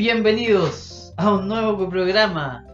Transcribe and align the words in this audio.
Bienvenidos 0.00 1.12
a 1.18 1.30
un 1.30 1.46
nuevo 1.46 1.86
programa, 1.90 2.66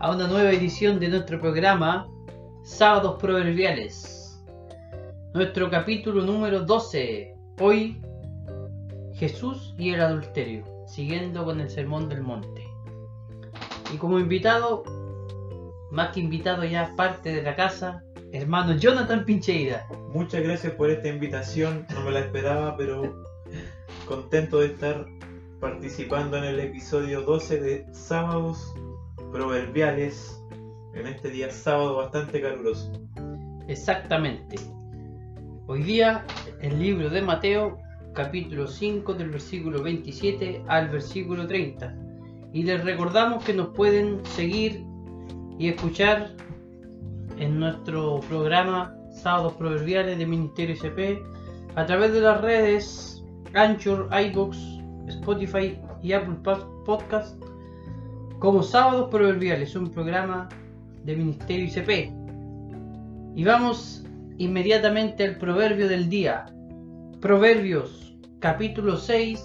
a 0.00 0.10
una 0.10 0.28
nueva 0.28 0.50
edición 0.50 1.00
de 1.00 1.08
nuestro 1.08 1.40
programa 1.40 2.06
Sábados 2.62 3.16
Proverbiales. 3.18 4.38
Nuestro 5.32 5.70
capítulo 5.70 6.22
número 6.26 6.60
12. 6.60 7.34
Hoy, 7.58 8.02
Jesús 9.14 9.74
y 9.78 9.94
el 9.94 10.02
adulterio, 10.02 10.62
siguiendo 10.86 11.46
con 11.46 11.58
el 11.58 11.70
Sermón 11.70 12.10
del 12.10 12.20
Monte. 12.20 12.68
Y 13.94 13.96
como 13.96 14.18
invitado, 14.18 14.82
más 15.90 16.12
que 16.12 16.20
invitado 16.20 16.64
ya 16.64 16.92
parte 16.98 17.32
de 17.32 17.42
la 17.42 17.56
casa, 17.56 18.04
hermano 18.30 18.76
Jonathan 18.76 19.24
Pincheira. 19.24 19.86
Muchas 20.12 20.42
gracias 20.42 20.74
por 20.74 20.90
esta 20.90 21.08
invitación, 21.08 21.86
no 21.94 22.02
me 22.02 22.10
la 22.10 22.20
esperaba, 22.20 22.76
pero 22.76 23.24
contento 24.06 24.58
de 24.58 24.66
estar 24.66 25.06
participando 25.62 26.36
en 26.38 26.42
el 26.42 26.58
episodio 26.58 27.22
12 27.22 27.60
de 27.60 27.86
Sábados 27.92 28.74
Proverbiales, 29.30 30.42
en 30.92 31.06
este 31.06 31.30
día 31.30 31.52
sábado 31.52 31.98
bastante 31.98 32.42
caluroso. 32.42 32.90
Exactamente. 33.68 34.56
Hoy 35.68 35.84
día 35.84 36.26
el 36.60 36.80
libro 36.80 37.08
de 37.10 37.22
Mateo, 37.22 37.78
capítulo 38.12 38.66
5 38.66 39.14
del 39.14 39.30
versículo 39.30 39.84
27 39.84 40.64
al 40.66 40.88
versículo 40.88 41.46
30. 41.46 41.96
Y 42.52 42.64
les 42.64 42.82
recordamos 42.82 43.44
que 43.44 43.54
nos 43.54 43.68
pueden 43.68 44.26
seguir 44.26 44.84
y 45.60 45.68
escuchar 45.68 46.34
en 47.38 47.60
nuestro 47.60 48.18
programa 48.28 48.96
Sábados 49.12 49.52
Proverbiales 49.52 50.18
de 50.18 50.26
Ministerio 50.26 50.74
ICP 50.74 51.22
a 51.76 51.86
través 51.86 52.12
de 52.12 52.20
las 52.20 52.40
redes 52.40 53.24
Anchor, 53.54 54.08
iBooks, 54.12 54.81
Spotify 55.12 55.78
y 56.02 56.12
Apple 56.12 56.36
Podcast 56.84 57.42
como 58.38 58.62
Sábados 58.62 59.08
Proverbiales, 59.10 59.76
un 59.76 59.90
programa 59.90 60.48
de 61.04 61.16
Ministerio 61.16 61.66
ICP. 61.66 62.12
Y 63.36 63.44
vamos 63.44 64.04
inmediatamente 64.38 65.24
al 65.24 65.38
proverbio 65.38 65.88
del 65.88 66.08
día. 66.08 66.46
Proverbios, 67.20 68.16
capítulo 68.40 68.96
6, 68.96 69.40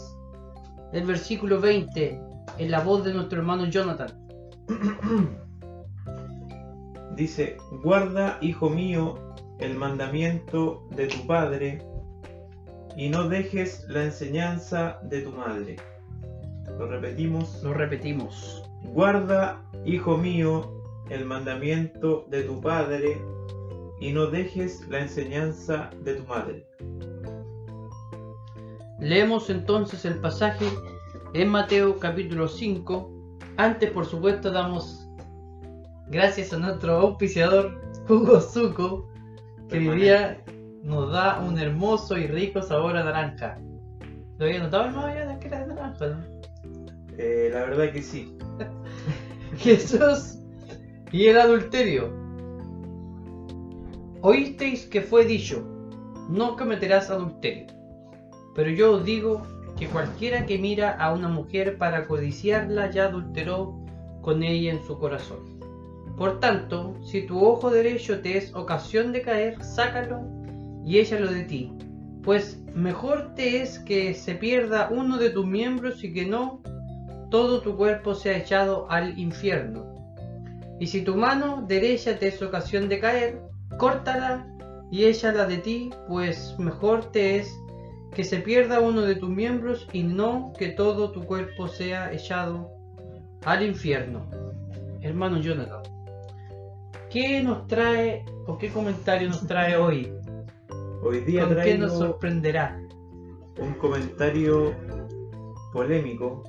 del 0.93 1.05
versículo 1.05 1.61
20, 1.61 2.19
en 2.57 2.71
la 2.71 2.79
voz 2.79 3.05
de 3.05 3.13
nuestro 3.13 3.39
hermano 3.39 3.65
Jonathan. 3.65 4.09
Dice, 7.15 7.57
guarda, 7.83 8.39
hijo 8.41 8.69
mío, 8.69 9.15
el 9.59 9.75
mandamiento 9.75 10.87
de 10.95 11.07
tu 11.07 11.27
padre 11.27 11.85
y 12.97 13.09
no 13.09 13.29
dejes 13.29 13.85
la 13.87 14.05
enseñanza 14.05 14.99
de 15.03 15.21
tu 15.21 15.31
madre. 15.31 15.75
Lo 16.79 16.87
repetimos. 16.87 17.61
Lo 17.63 17.73
repetimos. 17.73 18.63
Guarda, 18.85 19.63
hijo 19.85 20.17
mío, 20.17 20.83
el 21.09 21.23
mandamiento 21.23 22.25
de 22.29 22.43
tu 22.43 22.59
padre 22.59 23.21
y 23.99 24.11
no 24.11 24.25
dejes 24.25 24.87
la 24.89 25.01
enseñanza 25.01 25.91
de 26.03 26.15
tu 26.15 26.23
madre. 26.25 26.67
Leemos 28.99 29.51
entonces 29.51 30.03
el 30.03 30.15
pasaje 30.15 30.65
en 31.33 31.49
Mateo 31.49 31.99
capítulo 31.99 32.47
5. 32.47 33.11
Antes, 33.57 33.91
por 33.91 34.07
supuesto, 34.07 34.51
damos 34.51 35.07
gracias 36.07 36.51
a 36.51 36.57
nuestro 36.57 36.97
auspiciador 36.97 37.79
Hugo 38.09 38.41
Zuko, 38.41 39.07
que 39.69 39.77
hoy 39.77 39.99
día 39.99 40.43
nos 40.87 41.11
da 41.11 41.39
un 41.41 41.59
hermoso 41.59 42.17
y 42.17 42.27
rico 42.27 42.61
sabor 42.61 42.95
a 42.95 43.03
naranja. 43.03 43.59
¿Lo 44.37 44.45
había 44.45 44.59
notado, 44.59 44.85
hermano, 44.85 45.13
ya 45.13 45.37
que 45.37 45.47
era 45.47 45.59
de 45.59 45.67
naranja, 45.67 46.07
no? 46.07 46.23
Eh, 47.17 47.49
la 47.51 47.65
verdad 47.65 47.91
que 47.91 48.01
sí. 48.01 48.37
Jesús 49.57 50.39
y 51.11 51.25
el 51.25 51.39
adulterio. 51.39 52.09
Oísteis 54.21 54.85
que 54.85 55.01
fue 55.01 55.25
dicho, 55.25 55.61
no 56.29 56.55
cometerás 56.55 57.09
adulterio. 57.09 57.67
Pero 58.55 58.69
yo 58.69 58.93
os 58.93 59.03
digo 59.03 59.43
que 59.77 59.87
cualquiera 59.87 60.45
que 60.45 60.57
mira 60.57 60.91
a 60.91 61.13
una 61.13 61.27
mujer 61.27 61.77
para 61.77 62.07
codiciarla 62.07 62.91
ya 62.91 63.07
adulteró 63.07 63.77
con 64.21 64.41
ella 64.41 64.71
en 64.71 64.83
su 64.85 64.97
corazón. 64.97 65.59
Por 66.15 66.39
tanto, 66.39 66.95
si 67.03 67.23
tu 67.23 67.45
ojo 67.45 67.69
derecho 67.69 68.21
te 68.21 68.37
es 68.37 68.55
ocasión 68.55 69.11
de 69.11 69.21
caer, 69.21 69.61
sácalo 69.61 70.36
y 70.87 70.99
échalo 70.99 71.31
de 71.31 71.43
ti. 71.43 71.73
Pues 72.23 72.63
mejor 72.73 73.35
te 73.35 73.61
es 73.61 73.79
que 73.79 74.13
se 74.13 74.35
pierda 74.35 74.89
uno 74.89 75.17
de 75.17 75.29
tus 75.29 75.45
miembros 75.45 76.03
y 76.03 76.13
que 76.13 76.25
no 76.25 76.61
todo 77.29 77.61
tu 77.61 77.75
cuerpo 77.75 78.15
sea 78.15 78.37
echado 78.37 78.89
al 78.89 79.19
infierno. 79.19 79.93
Y 80.79 80.87
si 80.87 81.01
tu 81.01 81.15
mano 81.15 81.65
derecha 81.67 82.17
te 82.17 82.27
es 82.27 82.41
ocasión 82.41 82.87
de 82.87 82.99
caer, 82.99 83.41
córtala 83.77 84.47
y 84.89 85.05
échala 85.05 85.45
de 85.45 85.57
ti, 85.57 85.89
pues 86.07 86.55
mejor 86.57 87.11
te 87.11 87.37
es 87.37 87.53
que 88.15 88.23
se 88.23 88.37
pierda 88.37 88.79
uno 88.79 89.01
de 89.01 89.15
tus 89.15 89.29
miembros 89.29 89.87
y 89.91 90.03
no 90.03 90.53
que 90.57 90.69
todo 90.69 91.11
tu 91.11 91.25
cuerpo 91.25 91.67
sea 91.67 92.13
echado 92.13 92.71
al 93.43 93.63
infierno. 93.63 94.25
Hermano 95.01 95.39
Jonathan, 95.39 95.83
¿qué 97.09 97.43
nos 97.43 97.67
trae 97.67 98.23
o 98.45 98.57
qué 98.57 98.69
comentario 98.69 99.27
nos 99.27 99.45
trae 99.45 99.75
hoy? 99.75 100.16
Hoy 101.07 101.21
día 101.21 101.47
¿Con 101.47 101.55
qué 101.55 101.77
nos 101.77 101.97
sorprenderá? 101.97 102.77
un 103.59 103.73
comentario 103.75 104.75
polémico. 105.71 106.43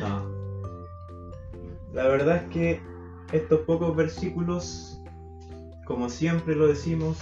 No. 0.00 0.28
La 1.92 2.08
verdad 2.08 2.42
es 2.42 2.50
que 2.50 2.80
estos 3.32 3.60
pocos 3.60 3.94
versículos, 3.94 5.00
como 5.86 6.08
siempre 6.08 6.56
lo 6.56 6.66
decimos, 6.66 7.18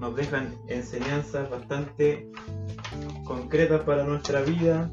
nos 0.00 0.16
dejan 0.16 0.56
enseñanzas 0.66 1.48
bastante 1.48 2.28
concretas 3.24 3.82
para 3.82 4.02
nuestra 4.02 4.40
vida. 4.40 4.90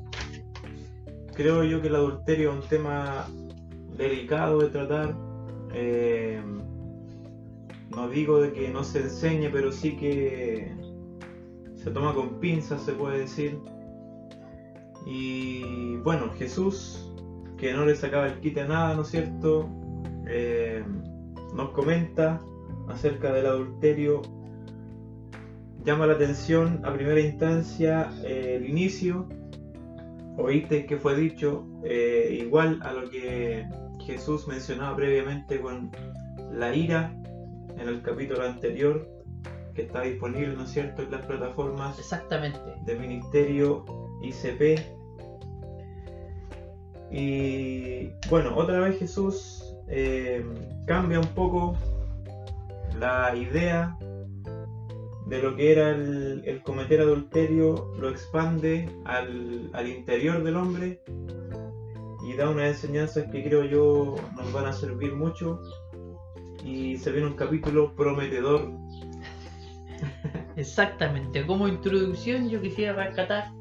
Creo 1.34 1.64
yo 1.64 1.82
que 1.82 1.88
el 1.88 1.96
adulterio 1.96 2.52
es 2.52 2.64
un 2.64 2.70
tema 2.70 3.28
delicado 3.98 4.60
de 4.60 4.70
tratar. 4.70 5.16
Eh, 5.74 6.44
no 7.96 8.10
digo 8.10 8.42
de 8.42 8.52
que 8.52 8.70
no 8.70 8.84
se 8.84 9.02
enseñe, 9.02 9.50
pero 9.52 9.72
sí 9.72 9.96
que 9.96 10.72
se 11.76 11.92
toma 11.92 12.14
con 12.14 12.40
pinzas, 12.40 12.82
se 12.84 12.94
puede 12.94 13.20
decir. 13.20 13.60
Y 15.06 15.98
bueno, 15.98 16.32
Jesús, 16.38 17.14
que 17.58 17.74
no 17.74 17.86
le 17.86 17.96
sacaba 17.96 18.28
el 18.28 18.40
quite 18.40 18.62
a 18.62 18.68
nada, 18.68 18.96
¿no 18.96 19.04
es 19.04 19.10
cierto? 19.10 19.70
Eh, 20.28 20.84
nos 21.54 21.70
comenta 21.70 22.42
acerca 22.90 23.32
del 23.32 23.46
adulterio. 23.46 24.22
Llama 25.84 26.08
la 26.08 26.14
atención 26.14 26.82
a 26.84 26.92
primera 26.94 27.20
instancia 27.20 28.12
eh, 28.24 28.58
el 28.58 28.70
inicio. 28.70 29.30
Oíste 30.38 30.86
que 30.86 30.98
fue 30.98 31.16
dicho 31.16 31.66
eh, 31.84 32.40
igual 32.42 32.80
a 32.82 32.92
lo 32.92 33.10
que 33.10 33.66
Jesús 34.06 34.48
mencionaba 34.48 34.96
previamente 34.96 35.62
con 35.62 35.92
la 36.52 36.76
ira 36.76 37.16
en 37.78 37.88
el 37.88 38.02
capítulo 38.02 38.44
anterior 38.44 39.08
que 39.74 39.84
está 39.84 40.02
disponible, 40.02 40.56
¿no 40.56 40.64
es 40.64 40.72
cierto?, 40.72 41.02
en 41.02 41.12
las 41.12 41.26
plataformas 41.26 42.00
Exactamente. 42.00 42.60
de 42.86 42.96
Ministerio 42.96 43.86
ICP. 44.22 44.80
Y 47.12 48.10
bueno, 48.30 48.56
otra 48.56 48.80
vez 48.80 48.98
Jesús 48.98 49.76
eh, 49.88 50.46
cambia 50.88 51.20
un 51.20 51.28
poco 51.28 51.76
la 52.98 53.36
idea 53.36 53.98
de 55.28 55.42
lo 55.42 55.56
que 55.56 55.72
era 55.72 55.90
el, 55.90 56.44
el 56.46 56.62
cometer 56.62 57.02
adulterio, 57.02 57.92
lo 58.00 58.10
expande 58.10 58.90
al, 59.06 59.70
al 59.74 59.88
interior 59.88 60.44
del 60.44 60.56
hombre 60.56 61.02
y 62.26 62.34
da 62.34 62.50
unas 62.50 62.68
enseñanzas 62.68 63.26
que 63.32 63.44
creo 63.44 63.64
yo 63.66 64.16
nos 64.36 64.52
van 64.52 64.66
a 64.66 64.74
servir 64.74 65.14
mucho. 65.14 65.62
Y 66.66 66.98
se 66.98 67.12
viene 67.12 67.28
un 67.28 67.36
capítulo 67.36 67.96
prometedor 67.96 68.74
Exactamente. 70.56 71.46
Como 71.46 71.68
introducción 71.68 72.50
yo 72.50 72.62
quisiera 72.62 72.94
rescatar 72.94 73.52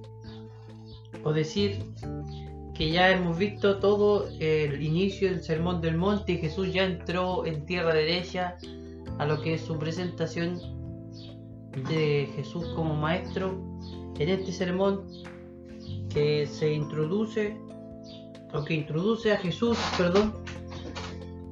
o 1.22 1.32
decir 1.32 1.78
que 2.74 2.90
ya 2.90 3.10
hemos 3.10 3.38
visto 3.38 3.78
todo 3.78 4.28
el 4.40 4.82
inicio 4.82 5.30
del 5.30 5.42
Sermón 5.42 5.80
del 5.80 5.96
Monte 5.96 6.32
y 6.32 6.38
Jesús 6.38 6.72
ya 6.72 6.84
entró 6.84 7.46
en 7.46 7.64
tierra 7.66 7.94
derecha 7.94 8.56
a 9.18 9.26
lo 9.26 9.40
que 9.40 9.54
es 9.54 9.62
su 9.62 9.78
presentación 9.78 10.60
de 11.88 12.28
Jesús 12.34 12.66
como 12.74 12.94
maestro 12.94 13.60
en 14.18 14.28
este 14.28 14.52
sermón 14.52 15.06
que 16.08 16.46
se 16.46 16.72
introduce 16.72 17.56
o 18.52 18.64
que 18.64 18.74
introduce 18.74 19.32
a 19.32 19.36
Jesús, 19.38 19.76
perdón, 19.98 20.43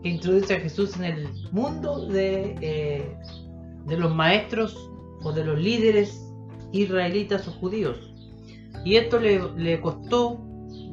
que 0.02 0.08
introduce 0.08 0.54
a 0.54 0.60
Jesús 0.60 0.96
en 0.96 1.04
el 1.04 1.28
mundo 1.52 2.06
de, 2.06 2.56
eh, 2.60 3.16
de 3.86 3.96
los 3.96 4.14
maestros 4.14 4.90
o 5.22 5.32
de 5.32 5.44
los 5.44 5.58
líderes 5.58 6.20
israelitas 6.72 7.46
o 7.48 7.52
judíos. 7.52 8.12
Y 8.84 8.96
esto 8.96 9.20
le, 9.20 9.40
le 9.56 9.80
costó 9.80 10.40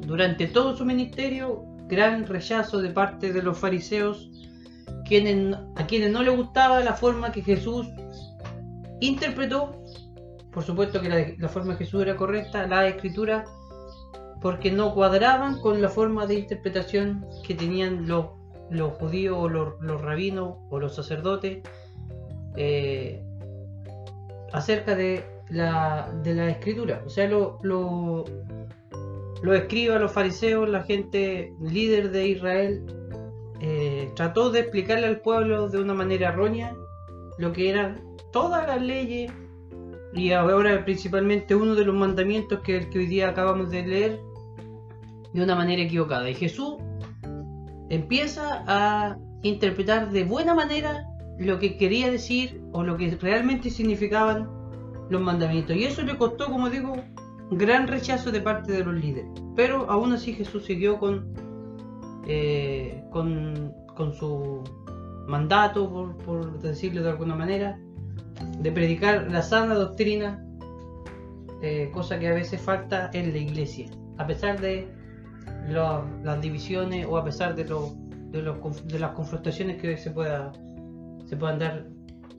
durante 0.06 0.46
todo 0.46 0.76
su 0.76 0.84
ministerio, 0.84 1.64
gran 1.88 2.26
rechazo 2.26 2.80
de 2.80 2.90
parte 2.90 3.32
de 3.32 3.42
los 3.42 3.58
fariseos, 3.58 4.30
a 5.76 5.86
quienes 5.86 6.12
no 6.12 6.22
le 6.22 6.30
gustaba 6.30 6.80
la 6.80 6.94
forma 6.94 7.32
que 7.32 7.42
Jesús 7.42 7.88
interpretó. 9.00 9.82
Por 10.52 10.62
supuesto 10.62 11.00
que 11.00 11.08
la, 11.08 11.26
la 11.36 11.48
forma 11.48 11.72
de 11.72 11.78
Jesús 11.78 12.02
era 12.02 12.16
correcta, 12.16 12.66
la 12.68 12.86
escritura, 12.86 13.44
porque 14.40 14.70
no 14.70 14.94
cuadraban 14.94 15.60
con 15.60 15.82
la 15.82 15.88
forma 15.88 16.26
de 16.26 16.34
interpretación 16.36 17.26
que 17.44 17.54
tenían 17.54 18.06
los, 18.06 18.26
los 18.70 18.92
judíos 18.94 19.36
o 19.38 19.48
los, 19.48 19.80
los 19.80 20.00
rabinos 20.00 20.54
o 20.70 20.78
los 20.78 20.94
sacerdotes 20.94 21.58
eh, 22.56 23.22
acerca 24.52 24.94
de 24.94 25.24
la, 25.50 26.12
de 26.22 26.34
la 26.34 26.50
escritura. 26.50 27.02
O 27.04 27.10
sea, 27.10 27.28
lo, 27.28 27.58
lo, 27.62 28.24
los 29.42 29.56
escribas, 29.56 30.00
los 30.00 30.12
fariseos, 30.12 30.68
la 30.68 30.82
gente 30.82 31.52
líder 31.60 32.10
de 32.10 32.28
Israel, 32.28 32.84
eh, 33.60 34.10
trató 34.14 34.50
de 34.50 34.60
explicarle 34.60 35.06
al 35.06 35.20
pueblo 35.20 35.68
de 35.68 35.78
una 35.78 35.92
manera 35.92 36.28
errónea 36.28 36.74
lo 37.38 37.52
que 37.52 37.68
eran 37.68 38.00
todas 38.32 38.66
las 38.66 38.80
leyes 38.80 39.30
y 40.14 40.32
ahora 40.32 40.84
principalmente 40.84 41.54
uno 41.54 41.74
de 41.74 41.84
los 41.84 41.94
mandamientos 41.94 42.60
que, 42.60 42.88
que 42.88 42.98
hoy 42.98 43.06
día 43.06 43.28
acabamos 43.28 43.70
de 43.70 43.86
leer 43.86 44.20
de 45.32 45.42
una 45.42 45.54
manera 45.54 45.82
equivocada. 45.82 46.28
Y 46.28 46.34
Jesús 46.34 46.74
empieza 47.90 48.64
a 48.66 49.18
interpretar 49.42 50.10
de 50.10 50.24
buena 50.24 50.54
manera 50.54 51.06
lo 51.38 51.58
que 51.58 51.76
quería 51.76 52.10
decir 52.10 52.62
o 52.72 52.82
lo 52.82 52.96
que 52.96 53.10
realmente 53.20 53.68
significaban 53.68 54.48
los 55.10 55.20
mandamientos. 55.20 55.76
Y 55.76 55.84
eso 55.84 56.02
le 56.02 56.16
costó, 56.16 56.46
como 56.46 56.70
digo, 56.70 56.94
gran 57.50 57.88
rechazo 57.88 58.30
de 58.30 58.40
parte 58.40 58.72
de 58.72 58.84
los 58.84 58.94
líderes. 58.94 59.30
Pero 59.56 59.90
aún 59.90 60.12
así 60.12 60.32
Jesús 60.32 60.64
siguió 60.64 60.98
con, 60.98 61.34
eh, 62.26 63.02
con, 63.10 63.74
con, 63.96 64.14
su 64.14 64.62
mandato, 65.26 65.90
por, 65.90 66.16
por, 66.18 66.60
decirlo 66.60 67.02
de 67.02 67.10
alguna 67.10 67.34
manera, 67.34 67.78
de 68.60 68.70
predicar 68.70 69.30
la 69.30 69.42
sana 69.42 69.74
doctrina, 69.74 70.46
eh, 71.62 71.90
cosa 71.92 72.18
que 72.18 72.28
a 72.28 72.34
veces 72.34 72.60
falta 72.60 73.10
en 73.12 73.32
la 73.32 73.38
iglesia. 73.38 73.88
A 74.18 74.26
pesar 74.26 74.60
de 74.60 74.99
lo, 75.68 76.04
las 76.22 76.40
divisiones 76.40 77.06
o 77.08 77.16
a 77.16 77.24
pesar 77.24 77.54
de, 77.54 77.64
lo, 77.64 77.92
de, 78.30 78.42
los, 78.42 78.86
de 78.86 78.98
las 78.98 79.12
confrontaciones 79.12 79.80
que 79.80 79.96
se, 79.96 80.10
pueda, 80.10 80.52
se 81.26 81.36
puedan 81.36 81.58
dar 81.58 81.86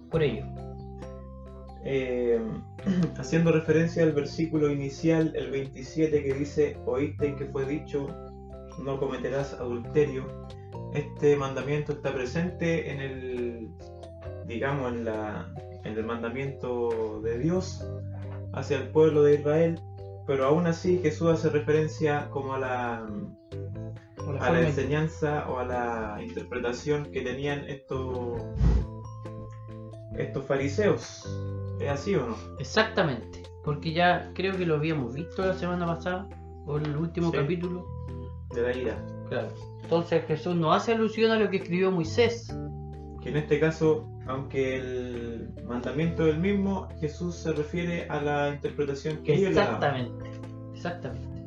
por 0.10 0.24
ello. 0.24 0.46
Eh, 1.84 2.40
haciendo 3.18 3.52
referencia 3.52 4.04
al 4.04 4.12
versículo 4.12 4.72
inicial, 4.72 5.34
el 5.36 5.50
27, 5.52 6.24
que 6.24 6.34
dice, 6.34 6.78
oíste 6.86 7.36
que 7.36 7.46
fue 7.46 7.66
dicho, 7.66 8.08
no 8.84 9.00
cometerás 9.00 9.54
adulterio. 9.54 10.26
Este 10.94 11.36
mandamiento 11.36 11.94
está 11.94 12.14
presente 12.14 12.92
en 12.92 13.02
el, 13.02 13.70
digamos, 14.46 14.94
en, 14.94 15.06
la, 15.06 15.54
en 15.84 15.98
el 15.98 16.04
mandamiento 16.04 17.22
de 17.22 17.40
Dios 17.40 17.86
hacia 18.54 18.78
el 18.78 18.90
pueblo 18.90 19.24
de 19.24 19.36
Israel, 19.36 19.80
pero 20.32 20.46
aún 20.46 20.66
así 20.66 20.98
Jesús 21.04 21.28
hace 21.30 21.50
referencia 21.50 22.30
como 22.30 22.54
a 22.54 22.60
la, 22.60 23.06
a 24.40 24.50
la 24.50 24.62
enseñanza 24.62 25.46
o 25.50 25.60
a 25.60 25.66
la 25.66 26.24
interpretación 26.24 27.12
que 27.12 27.20
tenían 27.20 27.66
estos, 27.68 28.42
estos 30.18 30.46
fariseos. 30.46 31.26
¿Es 31.82 31.90
así 31.90 32.16
o 32.16 32.28
no? 32.28 32.38
Exactamente, 32.60 33.44
porque 33.66 33.92
ya 33.92 34.32
creo 34.34 34.56
que 34.56 34.66
lo 34.66 34.76
habíamos 34.76 35.14
visto 35.16 35.46
la 35.46 35.54
semana 35.54 35.86
pasada, 35.86 36.30
o 36.66 36.78
en 36.78 36.86
el 36.86 36.96
último 36.96 37.30
Sí. 37.30 37.38
capítulo. 37.38 37.86
De 38.56 38.62
la 38.62 38.74
ira. 38.74 39.06
Claro. 39.28 39.50
Entonces 39.84 40.24
Jesús 40.28 40.56
no 40.56 40.72
hace 40.72 40.94
alusión 40.94 41.32
a 41.32 41.40
lo 41.40 41.50
que 41.50 41.58
escribió 41.58 41.92
Moisés. 41.92 42.56
Que 43.22 43.32
en 43.32 43.36
este 43.36 43.60
caso, 43.60 44.08
aunque 44.32 44.78
el 44.78 45.50
mandamiento 45.68 46.26
es 46.26 46.36
el 46.36 46.40
mismo, 46.40 46.88
Jesús 47.00 47.36
se 47.36 47.52
refiere 47.52 48.08
a 48.10 48.22
la 48.22 48.50
interpretación 48.50 49.24
que 49.24 49.34
ellos. 49.36 49.50
Exactamente, 49.50 50.30
exactamente. 50.74 51.42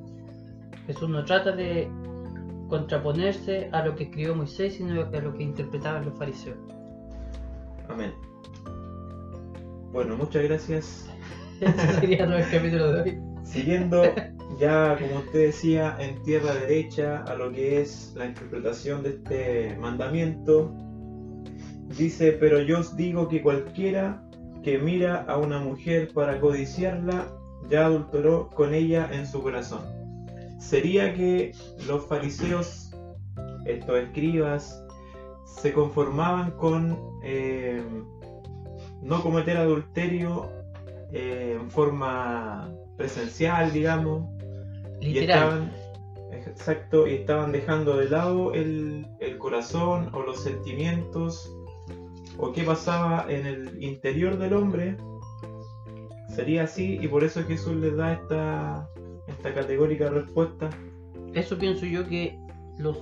Jesús 0.86 1.08
no 1.08 1.24
trata 1.24 1.52
de 1.52 1.88
contraponerse 2.68 3.70
a 3.72 3.84
lo 3.86 3.94
que 3.96 4.04
escribió 4.04 4.34
Moisés, 4.34 4.74
sino 4.74 5.00
a 5.00 5.20
lo 5.20 5.34
que 5.34 5.42
interpretaban 5.42 6.04
los 6.04 6.18
fariseos. 6.18 6.58
Amén. 7.88 8.12
Bueno, 9.92 10.16
muchas 10.16 10.42
gracias. 10.44 11.10
Ese 11.60 11.92
sería 12.00 12.24
el 12.24 12.50
capítulo 12.50 12.92
de 12.92 13.02
hoy. 13.02 13.20
Siguiendo 13.44 14.02
ya, 14.60 14.98
como 15.00 15.20
usted 15.20 15.46
decía, 15.46 15.96
en 15.98 16.22
tierra 16.22 16.54
derecha 16.54 17.22
a 17.22 17.34
lo 17.34 17.50
que 17.50 17.80
es 17.80 18.12
la 18.14 18.26
interpretación 18.26 19.02
de 19.02 19.10
este 19.10 19.76
mandamiento, 19.78 20.74
dice, 21.88 22.32
pero 22.32 22.60
yo 22.60 22.80
os 22.80 22.96
digo 22.96 23.28
que 23.28 23.42
cualquiera 23.42 24.22
que 24.62 24.78
mira 24.78 25.24
a 25.28 25.36
una 25.36 25.58
mujer 25.60 26.12
para 26.14 26.40
codiciarla, 26.40 27.26
ya 27.68 27.86
adulteró 27.86 28.48
con 28.50 28.74
ella 28.74 29.08
en 29.12 29.26
su 29.26 29.42
corazón. 29.42 29.82
Sería 30.58 31.14
que 31.14 31.52
los 31.86 32.06
fariseos, 32.06 32.90
estos 33.66 33.96
escribas, 33.98 34.82
se 35.44 35.72
conformaban 35.72 36.52
con 36.52 36.98
eh, 37.22 37.82
no 39.02 39.22
cometer 39.22 39.58
adulterio 39.58 40.48
eh, 41.12 41.58
en 41.60 41.70
forma 41.70 42.72
presencial, 42.96 43.72
digamos, 43.72 44.26
y 45.00 45.08
Literal. 45.08 45.20
estaban, 45.38 45.72
exacto, 46.32 47.06
y 47.06 47.14
estaban 47.16 47.52
dejando 47.52 47.96
de 47.98 48.08
lado 48.08 48.54
el, 48.54 49.06
el 49.20 49.36
corazón 49.36 50.10
o 50.14 50.22
los 50.22 50.42
sentimientos 50.42 51.54
o 52.38 52.52
qué 52.52 52.62
pasaba 52.64 53.26
en 53.28 53.46
el 53.46 53.82
interior 53.82 54.38
del 54.38 54.54
hombre. 54.54 54.96
Sería 56.28 56.64
así 56.64 56.98
y 57.00 57.06
por 57.08 57.22
eso 57.22 57.42
Jesús 57.44 57.76
les 57.76 57.96
da 57.96 58.14
esta, 58.14 58.88
esta 59.28 59.54
categórica 59.54 60.10
respuesta. 60.10 60.70
Eso 61.32 61.56
pienso 61.58 61.86
yo 61.86 62.06
que 62.08 62.38
los, 62.78 62.96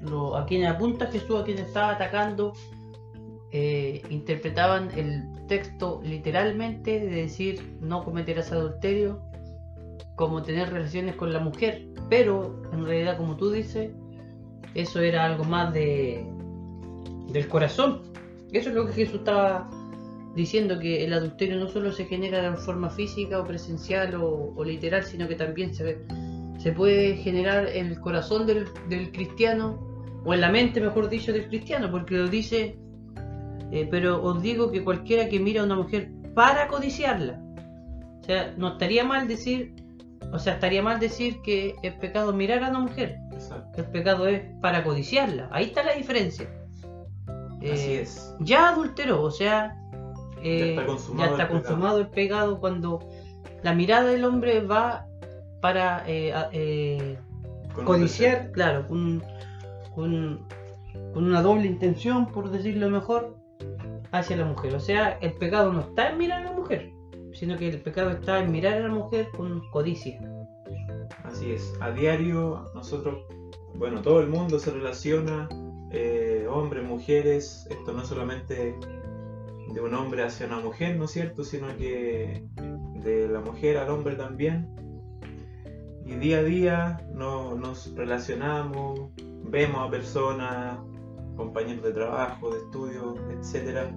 los- 0.00 0.36
a 0.36 0.44
quienes 0.46 0.68
apunta 0.70 1.06
Jesús, 1.06 1.40
a 1.40 1.44
quienes 1.44 1.66
estaba 1.66 1.92
atacando, 1.92 2.52
eh, 3.52 4.02
interpretaban 4.10 4.90
el 4.96 5.22
texto 5.48 6.00
literalmente 6.04 7.00
de 7.00 7.08
decir 7.22 7.76
no 7.80 8.04
cometerás 8.04 8.52
adulterio 8.52 9.20
como 10.14 10.42
tener 10.42 10.70
relaciones 10.70 11.16
con 11.16 11.32
la 11.32 11.40
mujer, 11.40 11.86
pero 12.08 12.62
en 12.72 12.84
realidad 12.84 13.16
como 13.16 13.36
tú 13.36 13.50
dices, 13.50 13.90
eso 14.74 15.00
era 15.00 15.24
algo 15.24 15.44
más 15.44 15.72
de 15.72 16.26
del 17.32 17.48
corazón. 17.48 18.02
Eso 18.52 18.68
es 18.70 18.74
lo 18.74 18.86
que 18.86 18.92
Jesús 18.92 19.16
estaba 19.16 19.70
diciendo, 20.34 20.78
que 20.78 21.04
el 21.04 21.12
adulterio 21.12 21.58
no 21.58 21.68
solo 21.68 21.92
se 21.92 22.04
genera 22.04 22.50
de 22.50 22.56
forma 22.56 22.90
física 22.90 23.40
o 23.40 23.44
presencial 23.44 24.14
o, 24.14 24.52
o 24.56 24.64
literal, 24.64 25.04
sino 25.04 25.28
que 25.28 25.34
también 25.34 25.74
se, 25.74 26.04
se 26.58 26.72
puede 26.72 27.16
generar 27.16 27.68
en 27.68 27.86
el 27.86 28.00
corazón 28.00 28.46
del, 28.46 28.66
del 28.88 29.10
cristiano, 29.12 29.90
o 30.24 30.34
en 30.34 30.40
la 30.42 30.50
mente, 30.50 30.80
mejor 30.80 31.08
dicho, 31.08 31.32
del 31.32 31.48
cristiano, 31.48 31.90
porque 31.90 32.14
lo 32.14 32.28
dice, 32.28 32.76
eh, 33.72 33.88
pero 33.90 34.22
os 34.22 34.42
digo 34.42 34.70
que 34.70 34.84
cualquiera 34.84 35.28
que 35.28 35.40
mira 35.40 35.62
a 35.62 35.64
una 35.64 35.76
mujer 35.76 36.10
para 36.34 36.68
codiciarla, 36.68 37.40
o 38.20 38.24
sea, 38.24 38.54
no 38.58 38.72
estaría 38.72 39.02
mal 39.04 39.26
decir, 39.26 39.74
o 40.32 40.38
sea, 40.38 40.54
estaría 40.54 40.82
mal 40.82 41.00
decir 41.00 41.40
que 41.42 41.74
es 41.82 41.94
pecado 41.94 42.32
mirar 42.32 42.62
a 42.62 42.68
una 42.68 42.80
mujer, 42.80 43.16
Exacto. 43.32 43.80
el 43.80 43.90
pecado 43.90 44.28
es 44.28 44.42
para 44.60 44.84
codiciarla, 44.84 45.48
ahí 45.52 45.64
está 45.66 45.82
la 45.82 45.94
diferencia. 45.94 46.48
Así 47.60 47.92
Eh, 47.92 48.00
es. 48.02 48.34
ya 48.40 48.70
adulteró, 48.70 49.22
o 49.22 49.30
sea, 49.30 49.76
eh, 50.42 50.70
está 50.70 50.86
consumado 50.86 51.18
ya 51.18 51.30
está 51.32 51.42
el 51.42 51.48
pecado. 51.48 51.62
consumado 51.62 51.98
el 52.00 52.08
pecado 52.08 52.60
cuando 52.60 52.98
la 53.62 53.74
mirada 53.74 54.04
del 54.08 54.24
hombre 54.24 54.60
va 54.62 55.06
para 55.60 56.02
eh, 56.06 57.18
codiciar, 57.84 58.50
claro, 58.52 58.86
con, 58.88 59.22
con- 59.94 60.46
con 61.12 61.24
una 61.24 61.42
doble 61.42 61.66
intención, 61.66 62.26
por 62.26 62.50
decirlo 62.50 62.88
mejor, 62.90 63.36
hacia 64.12 64.36
la 64.36 64.44
mujer. 64.46 64.74
O 64.74 64.80
sea, 64.80 65.18
el 65.20 65.34
pecado 65.34 65.72
no 65.72 65.80
está 65.80 66.10
en 66.10 66.18
mirar 66.18 66.40
a 66.40 66.44
la 66.44 66.52
mujer, 66.52 66.90
sino 67.32 67.56
que 67.58 67.68
el 67.68 67.80
pecado 67.80 68.10
está 68.10 68.40
en 68.40 68.50
mirar 68.50 68.74
a 68.74 68.80
la 68.80 68.88
mujer 68.88 69.28
con 69.36 69.60
codicia. 69.70 70.20
Así 71.24 71.52
es. 71.52 71.72
A 71.80 71.90
diario 71.90 72.70
nosotros, 72.74 73.18
bueno, 73.74 74.00
todo 74.02 74.20
el 74.20 74.28
mundo 74.28 74.58
se 74.58 74.70
relaciona, 74.70 75.48
eh, 75.92 76.29
hombres, 76.50 76.84
mujeres, 76.84 77.66
esto 77.70 77.92
no 77.92 78.04
solamente 78.04 78.76
de 79.72 79.80
un 79.80 79.94
hombre 79.94 80.24
hacia 80.24 80.46
una 80.46 80.60
mujer, 80.60 80.96
¿no 80.96 81.04
es 81.04 81.12
cierto? 81.12 81.44
Sino 81.44 81.68
que 81.76 82.44
de 83.02 83.28
la 83.28 83.40
mujer 83.40 83.78
al 83.78 83.90
hombre 83.90 84.16
también. 84.16 84.68
Y 86.04 86.16
día 86.16 86.38
a 86.38 86.42
día 86.42 87.06
no- 87.14 87.54
nos 87.54 87.94
relacionamos, 87.94 89.10
vemos 89.44 89.86
a 89.86 89.90
personas, 89.90 90.78
compañeros 91.36 91.84
de 91.84 91.92
trabajo, 91.92 92.50
de 92.50 92.58
estudio, 92.58 93.14
etc. 93.30 93.92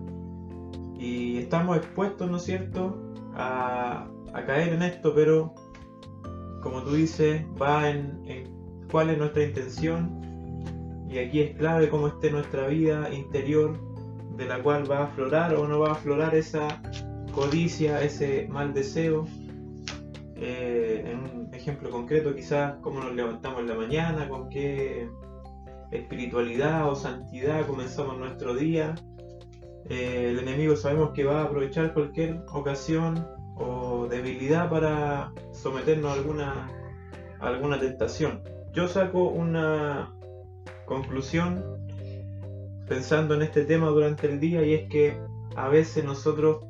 Y 0.96 1.40
estamos 1.40 1.78
expuestos, 1.78 2.30
¿no 2.30 2.38
es 2.38 2.44
cierto?, 2.44 2.98
a, 3.36 4.08
caer 4.46 4.74
en 4.74 4.82
esto, 4.82 5.14
pero 5.14 5.54
como 6.62 6.84
tú 6.84 6.94
dices, 6.94 7.46
va 7.62 7.90
en 7.90 8.24
cuál 8.92 9.10
es 9.10 9.18
nuestra 9.18 9.44
intención 9.44 10.23
y 11.14 11.20
aquí 11.20 11.42
es 11.42 11.56
clave 11.56 11.90
cómo 11.90 12.08
esté 12.08 12.32
nuestra 12.32 12.68
vida 12.68 13.14
interior, 13.14 13.78
de 14.36 14.46
la 14.46 14.64
cual 14.64 14.90
va 14.90 15.00
a 15.00 15.04
aflorar 15.04 15.54
o 15.54 15.68
no 15.68 15.80
va 15.80 15.90
a 15.90 15.92
aflorar 15.92 16.34
esa 16.34 16.82
codicia, 17.32 18.02
ese 18.02 18.48
mal 18.50 18.74
deseo. 18.74 19.26
Eh, 20.36 21.04
en 21.06 21.20
un 21.20 21.54
ejemplo 21.54 21.92
concreto, 21.92 22.34
quizás 22.34 22.78
cómo 22.82 23.00
nos 23.00 23.14
levantamos 23.14 23.60
en 23.60 23.68
la 23.68 23.76
mañana, 23.76 24.28
con 24.28 24.50
qué 24.50 25.08
espiritualidad 25.92 26.90
o 26.90 26.96
santidad 26.96 27.68
comenzamos 27.68 28.18
nuestro 28.18 28.56
día. 28.56 28.96
Eh, 29.90 30.30
el 30.32 30.40
enemigo 30.40 30.76
sabemos 30.76 31.12
que 31.12 31.26
va 31.26 31.42
a 31.42 31.44
aprovechar 31.44 31.94
cualquier 31.94 32.42
ocasión 32.52 33.28
o 33.56 34.08
debilidad 34.10 34.68
para 34.68 35.32
someternos 35.52 36.12
a 36.12 36.14
alguna, 36.16 36.68
a 37.40 37.48
alguna 37.48 37.80
tentación. 37.80 38.42
Yo 38.74 38.88
saco 38.88 39.26
una, 39.26 40.12
conclusión 40.86 41.64
pensando 42.88 43.36
en 43.36 43.44
este 43.44 43.66
tema 43.66 43.88
durante 43.88 44.28
el 44.28 44.40
día 44.40 44.64
y 44.64 44.74
es 44.74 44.90
que 44.90 45.18
a 45.56 45.70
veces 45.70 46.04
nosotros 46.04 46.66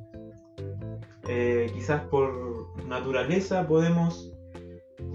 eh, 1.27 1.72
quizás 1.74 2.01
por 2.05 2.67
naturaleza 2.88 3.67
podemos 3.67 4.32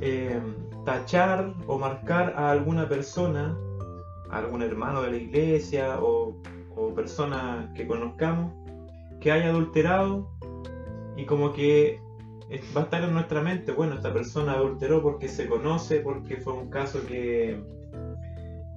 eh, 0.00 0.40
tachar 0.85 1.55
o 1.67 1.78
marcar 1.78 2.35
a 2.37 2.50
alguna 2.50 2.88
persona, 2.88 3.57
a 4.31 4.38
algún 4.38 4.62
hermano 4.62 5.02
de 5.02 5.11
la 5.11 5.17
iglesia 5.17 6.00
o, 6.00 6.40
o 6.75 6.95
persona 6.95 7.73
que 7.75 7.87
conozcamos 7.87 8.52
que 9.21 9.33
haya 9.33 9.49
adulterado 9.49 10.31
y 11.17 11.25
como 11.25 11.52
que 11.52 12.00
va 12.76 12.83
a 12.83 12.85
estar 12.85 13.02
en 13.05 13.12
nuestra 13.12 13.43
mente, 13.43 13.73
bueno, 13.73 13.95
esta 13.95 14.12
persona 14.12 14.52
adulteró 14.52 15.02
porque 15.02 15.28
se 15.28 15.47
conoce, 15.49 16.00
porque 16.00 16.37
fue 16.38 16.55
un 16.55 16.71
caso 16.71 17.05
que 17.07 17.61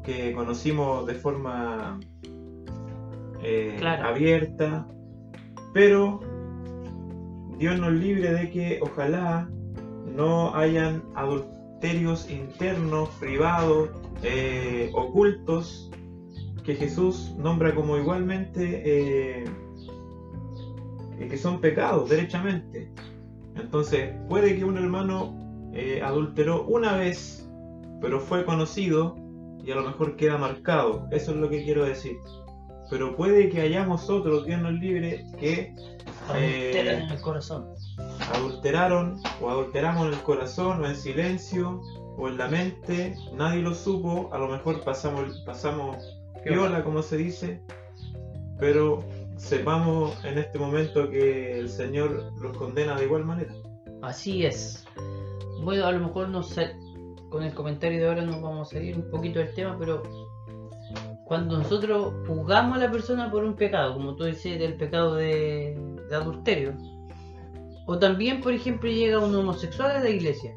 que 0.04 0.34
conocimos 0.34 1.06
de 1.06 1.14
forma 1.16 2.00
eh, 3.44 3.80
abierta, 4.04 4.88
pero 5.74 6.20
Dios 7.58 7.80
nos 7.80 7.94
libre 7.94 8.32
de 8.34 8.50
que 8.50 8.80
ojalá 8.82 9.50
no 10.16 10.56
hayan 10.56 11.04
adulterios 11.16 12.30
internos, 12.30 13.10
privados, 13.20 13.90
eh, 14.24 14.92
ocultos, 14.94 15.92
que 16.64 16.76
Jesús 16.76 17.34
nombra 17.38 17.74
como 17.74 17.98
igualmente 17.98 18.84
eh, 18.86 19.46
que 21.18 21.38
son 21.38 21.62
pecados, 21.62 22.10
derechamente. 22.10 22.92
Entonces, 23.56 24.14
puede 24.28 24.56
que 24.56 24.66
un 24.66 24.78
hermano 24.78 25.40
adulteró 26.04 26.66
una 26.66 26.98
vez, 26.98 27.48
pero 28.02 28.20
fue 28.20 28.44
conocido, 28.44 29.21
y 29.64 29.72
a 29.72 29.76
lo 29.76 29.84
mejor 29.84 30.16
queda 30.16 30.38
marcado. 30.38 31.08
Eso 31.12 31.32
es 31.32 31.38
lo 31.38 31.50
que 31.50 31.64
quiero 31.64 31.86
decir. 31.86 32.18
Pero 32.90 33.16
puede 33.16 33.50
que 33.50 33.62
hayamos 33.62 34.10
otros, 34.10 34.46
Dios 34.46 34.62
nos 34.62 34.74
libre, 34.74 35.26
que 35.40 35.74
adulteran 36.28 37.04
en 37.04 37.10
el 37.10 37.22
corazón. 37.22 37.68
Adulteraron 38.34 39.22
o 39.42 39.50
adulteramos 39.50 40.08
en 40.08 40.14
el 40.14 40.20
corazón 40.20 40.84
o 40.84 40.88
en 40.88 40.96
silencio 40.96 41.82
o 42.18 42.28
en 42.28 42.38
la 42.38 42.48
mente, 42.48 43.16
nadie 43.34 43.62
lo 43.62 43.74
supo, 43.74 44.30
a 44.34 44.38
lo 44.38 44.48
mejor 44.48 44.84
pasamos, 44.84 45.42
pasamos 45.46 46.22
viola, 46.44 46.84
como 46.84 47.02
se 47.02 47.18
dice, 47.18 47.62
pero 48.60 49.04
sepamos 49.38 50.24
en 50.26 50.38
este 50.38 50.60
momento 50.60 51.10
que 51.10 51.58
el 51.58 51.70
Señor 51.70 52.32
los 52.42 52.58
condena 52.58 52.96
de 52.98 53.06
igual 53.06 53.26
manera. 53.26 53.54
Así 54.02 54.46
es. 54.46 54.86
Bueno, 55.64 55.86
a 55.86 55.92
lo 55.92 56.00
mejor 56.08 56.30
no 56.30 56.44
sé, 56.44 56.76
con 57.32 57.44
el 57.44 57.54
comentario 57.54 57.98
de 57.98 58.08
ahora 58.08 58.22
nos 58.22 58.40
vamos 58.42 58.68
a 58.68 58.74
salir 58.74 58.96
un 58.96 59.10
poquito 59.10 59.40
del 59.40 59.54
tema, 59.56 59.76
pero 59.80 60.04
cuando 61.26 61.58
nosotros 61.58 62.14
juzgamos 62.28 62.78
a 62.78 62.82
la 62.82 62.92
persona 62.92 63.32
por 63.32 63.46
un 63.46 63.56
pecado, 63.56 63.94
como 63.94 64.16
tú 64.16 64.26
dices, 64.26 64.60
del 64.60 64.76
pecado 64.76 65.16
de, 65.16 65.80
adulterio, 66.12 66.74
o 67.88 67.98
también, 67.98 68.42
por 68.42 68.54
ejemplo, 68.54 68.90
llega 68.90 69.18
un 69.18 69.34
homosexual 69.34 69.92
a 69.92 70.00
la 70.02 70.10
iglesia, 70.10 70.54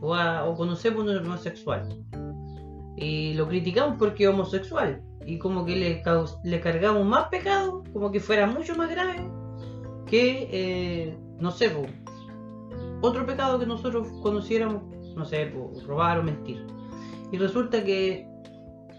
o, 0.00 0.54
conocemos 0.56 1.04
un 1.04 1.16
homosexual, 1.16 1.86
y 2.96 3.34
lo 3.34 3.46
criticamos 3.46 3.96
porque 3.98 4.24
es 4.24 4.30
homosexual, 4.30 5.02
y 5.26 5.38
como 5.38 5.66
que 5.66 5.76
le, 5.76 6.02
le 6.44 6.60
cargamos 6.60 7.04
más 7.04 7.28
pecado, 7.28 7.84
como 7.92 8.10
que 8.10 8.20
fuera 8.20 8.46
mucho 8.46 8.74
más 8.74 8.90
grave 8.90 9.30
que, 10.06 10.48
eh, 10.50 11.18
no 11.38 11.50
sé, 11.50 11.70
otro 13.02 13.26
pecado 13.26 13.58
que 13.58 13.66
nosotros 13.66 14.08
conociéramos 14.22 14.95
no 15.16 15.24
sé, 15.24 15.52
robar 15.86 16.18
o 16.18 16.22
mentir. 16.22 16.64
Y 17.32 17.38
resulta 17.38 17.82
que 17.82 18.28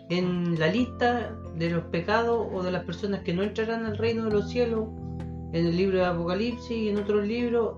en 0.10 0.60
la 0.60 0.68
lista 0.68 1.36
de 1.56 1.70
los 1.70 1.84
pecados 1.86 2.48
o 2.52 2.64
de 2.64 2.72
las 2.72 2.84
personas 2.84 3.22
que 3.22 3.34
no 3.34 3.44
entrarán 3.44 3.86
al 3.86 3.98
reino 3.98 4.26
de 4.26 4.32
los 4.32 4.50
cielos, 4.50 4.90
en 5.54 5.66
el 5.66 5.78
libro 5.78 6.00
de 6.00 6.06
Apocalipsis 6.06 6.72
y 6.72 6.90
en 6.90 6.98
otros 6.98 7.26
libros, 7.26 7.78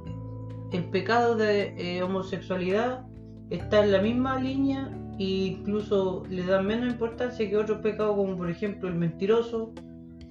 el 0.71 0.85
pecado 0.85 1.35
de 1.35 1.73
eh, 1.77 2.01
homosexualidad 2.03 3.05
está 3.49 3.83
en 3.83 3.91
la 3.91 4.01
misma 4.01 4.39
línea 4.39 4.89
e 5.17 5.23
incluso 5.23 6.23
le 6.29 6.45
dan 6.45 6.65
menos 6.65 6.93
importancia 6.93 7.49
que 7.49 7.57
otros 7.57 7.79
pecados 7.81 8.15
como 8.15 8.37
por 8.37 8.49
ejemplo 8.49 8.87
el 8.87 8.95
mentiroso 8.95 9.73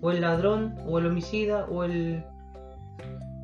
o 0.01 0.11
el 0.11 0.21
ladrón 0.21 0.77
o 0.87 0.99
el 0.99 1.07
homicida 1.07 1.67
o 1.67 1.85
el... 1.85 2.25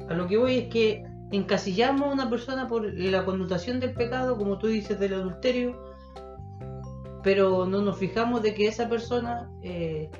A 0.08 0.14
lo 0.14 0.28
que 0.28 0.36
voy 0.36 0.56
es 0.56 0.68
que 0.68 1.04
encasillamos 1.36 2.08
a 2.08 2.12
una 2.12 2.30
persona 2.30 2.68
por 2.68 2.92
la 2.94 3.24
connotación 3.24 3.80
del 3.80 3.94
pecado, 3.94 4.36
como 4.36 4.58
tú 4.58 4.68
dices, 4.68 4.98
del 4.98 5.14
adulterio, 5.14 5.94
pero 7.22 7.66
no 7.66 7.82
nos 7.82 7.98
fijamos 7.98 8.42
de 8.42 8.54
que 8.54 8.68
esa 8.68 8.88
persona 8.88 9.50
eh, 9.62 10.10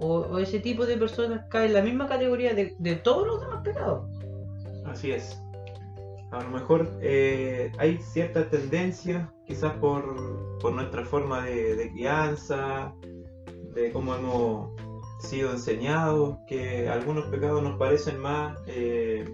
o, 0.00 0.38
ese 0.38 0.60
tipo 0.60 0.86
de 0.86 0.96
personas 0.96 1.46
cae 1.50 1.66
en 1.66 1.74
la 1.74 1.82
misma 1.82 2.06
categoría 2.06 2.54
de, 2.54 2.94
todos 2.96 3.26
los 3.26 3.40
demás 3.40 3.62
pecados. 3.62 4.08
Así 4.86 5.12
es. 5.12 5.42
A 6.30 6.42
lo 6.42 6.50
mejor 6.50 6.90
eh, 7.00 7.72
hay 7.78 7.98
cierta 7.98 8.48
tendencia, 8.48 9.32
quizás 9.46 9.72
por, 9.74 10.04
nuestra 10.72 11.04
forma 11.04 11.44
de, 11.44 11.90
crianza, 11.92 12.92
de 13.74 13.92
cómo 13.92 14.14
hemos 14.14 14.70
sido 15.20 15.52
enseñados, 15.52 16.38
que 16.48 16.88
algunos 16.88 17.26
pecados 17.26 17.62
nos 17.62 17.78
parecen 17.78 18.18
más 18.18 18.58
eh, 18.66 19.24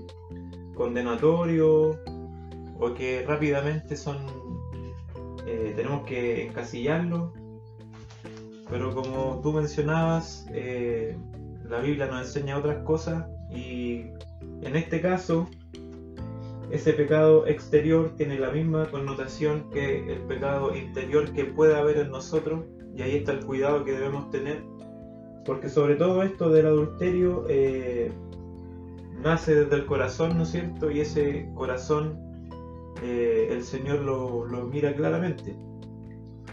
condenatorio 0.75 1.99
o 2.79 2.95
que 2.95 3.25
rápidamente 3.27 3.97
son 3.97 4.17
eh, 5.47 5.73
tenemos 5.77 6.05
que 6.07 6.47
encasillarlo. 6.47 7.33
Pero 8.71 8.95
como 8.95 9.41
tú 9.43 9.53
mencionabas 9.53 10.47
eh, 10.51 11.17
la 11.69 11.81
Biblia 11.81 12.07
nos 12.07 12.27
enseña 12.27 12.59
otras 12.59 12.85
cosas 12.85 13.27
y 13.51 14.07
en 14.63 14.77
este 14.77 15.01
caso 15.01 15.49
ese 16.71 16.95
pecado 16.95 17.47
exterior 17.47 18.15
tiene 18.17 18.39
la 18.39 18.51
misma 18.51 18.91
connotación 18.91 19.69
que 19.71 20.11
el 20.11 20.21
pecado 20.23 20.75
interior 20.75 21.33
que 21.33 21.45
puede 21.45 21.77
haber 21.77 21.99
en 21.99 22.11
nosotros 22.11 22.65
y 22.95 23.03
ahí 23.03 23.17
está 23.17 23.33
el 23.33 23.45
cuidado 23.45 23.85
que 23.85 23.93
debemos 23.93 24.31
tener 24.31 24.63
porque 25.45 25.69
sobre 25.69 25.97
todo 25.97 26.23
esto 26.23 26.51
del 26.51 26.67
adulterio 26.67 27.45
eh, 27.49 28.11
nace 29.23 29.55
desde 29.55 29.77
el 29.77 29.87
corazón, 29.87 30.37
¿no 30.37 30.43
es 30.43 30.51
cierto? 30.51 30.91
Y 30.91 31.01
ese 31.01 31.49
corazón 31.55 32.19
eh, 33.03 33.49
el 33.51 33.65
Señor 33.65 34.01
lo, 34.01 34.47
mira 34.67 34.95
claramente. 34.95 35.57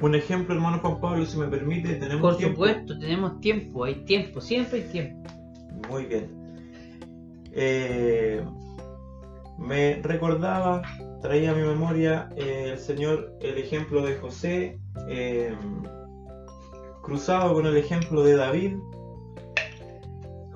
Un 0.02 0.16
ejemplo, 0.16 0.56
hermano 0.56 0.80
Juan 0.80 1.02
Pablo, 1.02 1.26
si 1.26 1.38
me 1.38 1.48
permite, 1.48 1.96
tenemos 1.96 2.22
Por 2.22 2.42
supuesto, 2.42 2.98
tenemos 2.98 3.40
tiempo, 3.42 3.84
hay 3.84 4.06
tiempo, 4.06 4.40
siempre 4.40 4.82
hay 4.82 4.90
tiempo. 4.90 5.30
Muy 5.90 6.06
bien. 6.06 6.30
Eh, 7.52 8.42
me 9.58 10.02
recordaba, 10.02 10.82
traía 11.22 11.52
a 11.52 11.56
mi 11.56 11.64
memoria 11.64 12.30
eh, 12.38 12.70
el 12.72 12.80
Señor 12.80 13.34
el 13.42 13.58
ejemplo 13.58 14.02
de 14.04 14.16
José, 14.16 14.80
cruzado 17.02 17.54
con 17.54 17.66
el 17.66 17.76
ejemplo 17.76 18.24
de 18.24 18.36
David, 18.38 18.76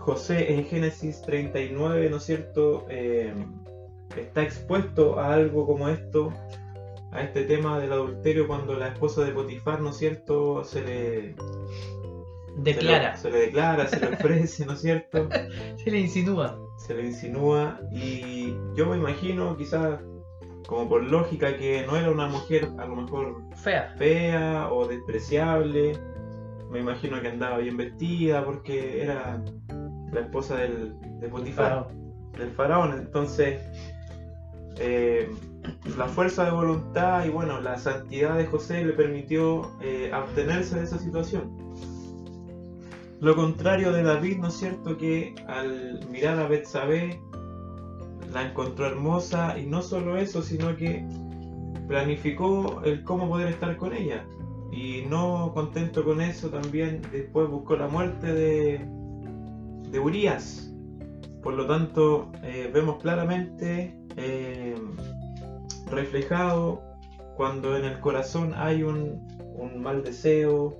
José 0.03 0.53
en 0.53 0.65
Génesis 0.65 1.21
39, 1.21 2.09
¿no 2.09 2.17
es 2.17 2.23
cierto? 2.23 2.85
Eh, 2.89 3.33
está 4.17 4.43
expuesto 4.43 5.17
a 5.17 5.33
algo 5.33 5.65
como 5.65 5.87
esto, 5.87 6.33
a 7.11 7.21
este 7.21 7.43
tema 7.43 7.79
del 7.79 7.93
adulterio 7.93 8.45
cuando 8.45 8.75
la 8.75 8.89
esposa 8.89 9.23
de 9.23 9.31
Potifar, 9.31 9.79
¿no 9.79 9.91
es 9.91 9.97
cierto? 9.97 10.65
Se 10.65 10.81
le 10.81 11.35
declara. 12.57 13.15
Se, 13.15 13.31
le, 13.31 13.39
declara, 13.39 13.87
se 13.87 14.01
le 14.01 14.07
ofrece, 14.07 14.65
¿no 14.65 14.73
es 14.73 14.81
cierto? 14.81 15.29
se 15.81 15.89
le 15.89 15.99
insinúa. 15.99 16.59
Se 16.79 16.93
le 16.93 17.05
insinúa 17.05 17.79
y 17.93 18.53
yo 18.75 18.87
me 18.87 18.97
imagino 18.97 19.55
quizás 19.55 20.01
como 20.67 20.89
por 20.89 21.03
lógica 21.03 21.55
que 21.55 21.85
no 21.87 21.95
era 21.95 22.11
una 22.11 22.27
mujer 22.27 22.67
a 22.77 22.85
lo 22.85 22.97
mejor 22.97 23.41
fea, 23.55 23.95
fea 23.97 24.67
o 24.69 24.85
despreciable. 24.85 25.93
Me 26.69 26.79
imagino 26.79 27.21
que 27.21 27.29
andaba 27.29 27.59
bien 27.59 27.77
vestida 27.77 28.43
porque 28.43 29.03
era 29.03 29.41
la 30.13 30.21
esposa 30.21 30.57
del, 30.57 30.95
de 31.19 31.27
Potifar, 31.27 31.87
del 32.37 32.51
faraón. 32.51 32.93
Entonces, 32.93 33.61
eh, 34.77 35.29
la 35.97 36.07
fuerza 36.07 36.45
de 36.45 36.51
voluntad 36.51 37.25
y 37.25 37.29
bueno, 37.29 37.61
la 37.61 37.77
santidad 37.77 38.37
de 38.37 38.45
José 38.45 38.83
le 38.83 38.93
permitió 38.93 39.71
eh, 39.81 40.11
abstenerse 40.13 40.77
de 40.77 40.83
esa 40.83 40.97
situación. 40.97 41.51
Lo 43.19 43.35
contrario 43.35 43.93
de 43.93 44.03
David, 44.03 44.39
¿no 44.39 44.47
es 44.49 44.55
cierto? 44.55 44.97
Que 44.97 45.33
al 45.47 46.05
mirar 46.09 46.39
a 46.39 46.47
Betsabé 46.47 47.21
la 48.33 48.49
encontró 48.49 48.87
hermosa 48.87 49.57
y 49.57 49.65
no 49.65 49.81
solo 49.81 50.17
eso, 50.17 50.41
sino 50.41 50.75
que 50.75 51.05
planificó 51.87 52.81
el 52.83 53.03
cómo 53.03 53.29
poder 53.29 53.47
estar 53.49 53.77
con 53.77 53.93
ella. 53.93 54.25
Y 54.71 55.03
no 55.07 55.51
contento 55.53 56.03
con 56.03 56.19
eso, 56.19 56.49
también 56.49 57.01
después 57.11 57.47
buscó 57.47 57.77
la 57.77 57.87
muerte 57.87 58.33
de, 58.33 58.85
de 59.93 59.99
Urias. 59.99 60.73
Por 61.43 61.53
lo 61.53 61.67
tanto, 61.67 62.31
eh, 62.41 62.69
vemos 62.73 63.01
claramente 63.01 63.95
eh, 64.17 64.75
reflejado 65.85 66.81
cuando 67.37 67.77
en 67.77 67.85
el 67.85 67.99
corazón 67.99 68.53
hay 68.55 68.81
un, 68.81 69.27
un 69.55 69.81
mal 69.83 70.03
deseo, 70.03 70.75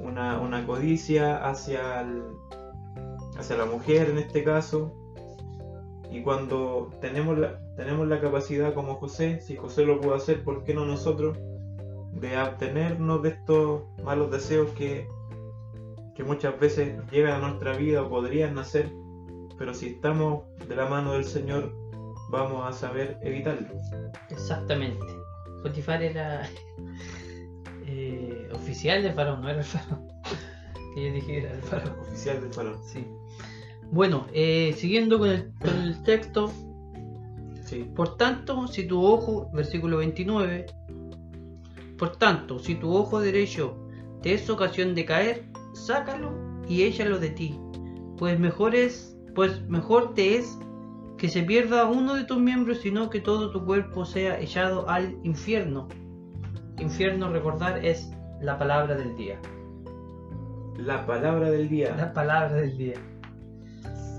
una, 0.00 0.38
una 0.38 0.66
codicia 0.66 1.48
hacia, 1.48 2.06
hacia 3.38 3.56
la 3.56 3.64
mujer 3.64 4.10
en 4.10 4.18
este 4.18 4.44
caso. 4.44 4.94
Y 6.10 6.22
cuando 6.22 6.90
tenemos 7.00 7.38
la, 7.38 7.58
tenemos 7.76 8.06
la 8.06 8.20
capacidad 8.20 8.74
como 8.74 8.96
José, 8.96 9.40
si 9.40 9.56
José 9.56 9.86
lo 9.86 9.98
pudo 9.98 10.14
hacer, 10.14 10.44
¿por 10.44 10.64
qué 10.64 10.74
no 10.74 10.84
nosotros? 10.84 11.38
De 12.12 12.36
abstenernos 12.36 13.22
de 13.22 13.30
estos 13.30 13.82
malos 14.04 14.30
deseos 14.30 14.68
que, 14.72 15.08
que 16.20 16.24
muchas 16.24 16.60
veces 16.60 16.98
llegan 17.10 17.42
a 17.42 17.48
nuestra 17.48 17.74
vida 17.78 18.02
o 18.02 18.10
podrían 18.10 18.54
nacer, 18.54 18.92
pero 19.56 19.72
si 19.72 19.86
estamos 19.86 20.44
de 20.68 20.76
la 20.76 20.84
mano 20.84 21.14
del 21.14 21.24
Señor, 21.24 21.74
vamos 22.28 22.62
a 22.68 22.74
saber 22.74 23.18
evitarlo. 23.22 23.66
Exactamente. 24.28 25.02
Potifar 25.62 26.02
era 26.02 26.46
eh, 27.86 28.50
oficial 28.52 29.02
del 29.02 29.14
faraón, 29.14 29.40
no 29.40 29.48
era 29.48 29.60
el 29.60 29.64
faraón. 29.64 30.08
Que 30.94 31.06
yo 31.06 31.14
dije 31.14 31.38
era 31.38 31.54
el 31.54 31.62
faraón. 31.62 31.98
Oficial 32.00 32.40
del 32.42 32.52
faraón. 32.52 32.82
Sí. 32.84 33.06
Bueno, 33.90 34.26
eh, 34.34 34.74
siguiendo 34.76 35.18
con 35.18 35.30
el, 35.30 35.54
con 35.58 35.70
el 35.70 36.02
texto, 36.02 36.52
Sí. 37.64 37.88
por 37.96 38.18
tanto, 38.18 38.66
si 38.66 38.86
tu 38.86 39.02
ojo, 39.02 39.48
versículo 39.54 39.96
29, 39.98 40.66
por 41.96 42.16
tanto, 42.16 42.58
si 42.58 42.74
tu 42.74 42.94
ojo 42.94 43.20
derecho 43.20 43.78
te 44.20 44.34
es 44.34 44.50
ocasión 44.50 44.94
de 44.94 45.06
caer, 45.06 45.49
sácalo 45.72 46.32
y 46.68 46.82
échalo 46.82 47.18
de 47.18 47.30
ti, 47.30 47.58
pues 48.18 48.38
mejor 48.38 48.74
es, 48.74 49.16
pues 49.34 49.66
mejor 49.68 50.14
te 50.14 50.36
es 50.36 50.58
que 51.18 51.28
se 51.28 51.42
pierda 51.42 51.86
uno 51.86 52.14
de 52.14 52.24
tus 52.24 52.38
miembros, 52.38 52.78
sino 52.78 53.10
que 53.10 53.20
todo 53.20 53.50
tu 53.50 53.64
cuerpo 53.64 54.04
sea 54.04 54.40
echado 54.40 54.88
al 54.88 55.18
infierno. 55.22 55.88
Infierno, 56.78 57.30
recordar, 57.30 57.84
es 57.84 58.10
la 58.40 58.58
palabra 58.58 58.94
del 58.94 59.14
día. 59.16 59.38
La 60.78 61.04
palabra 61.04 61.50
del 61.50 61.68
día. 61.68 61.94
La 61.94 62.12
palabra 62.14 62.54
del 62.54 62.76
día. 62.78 62.94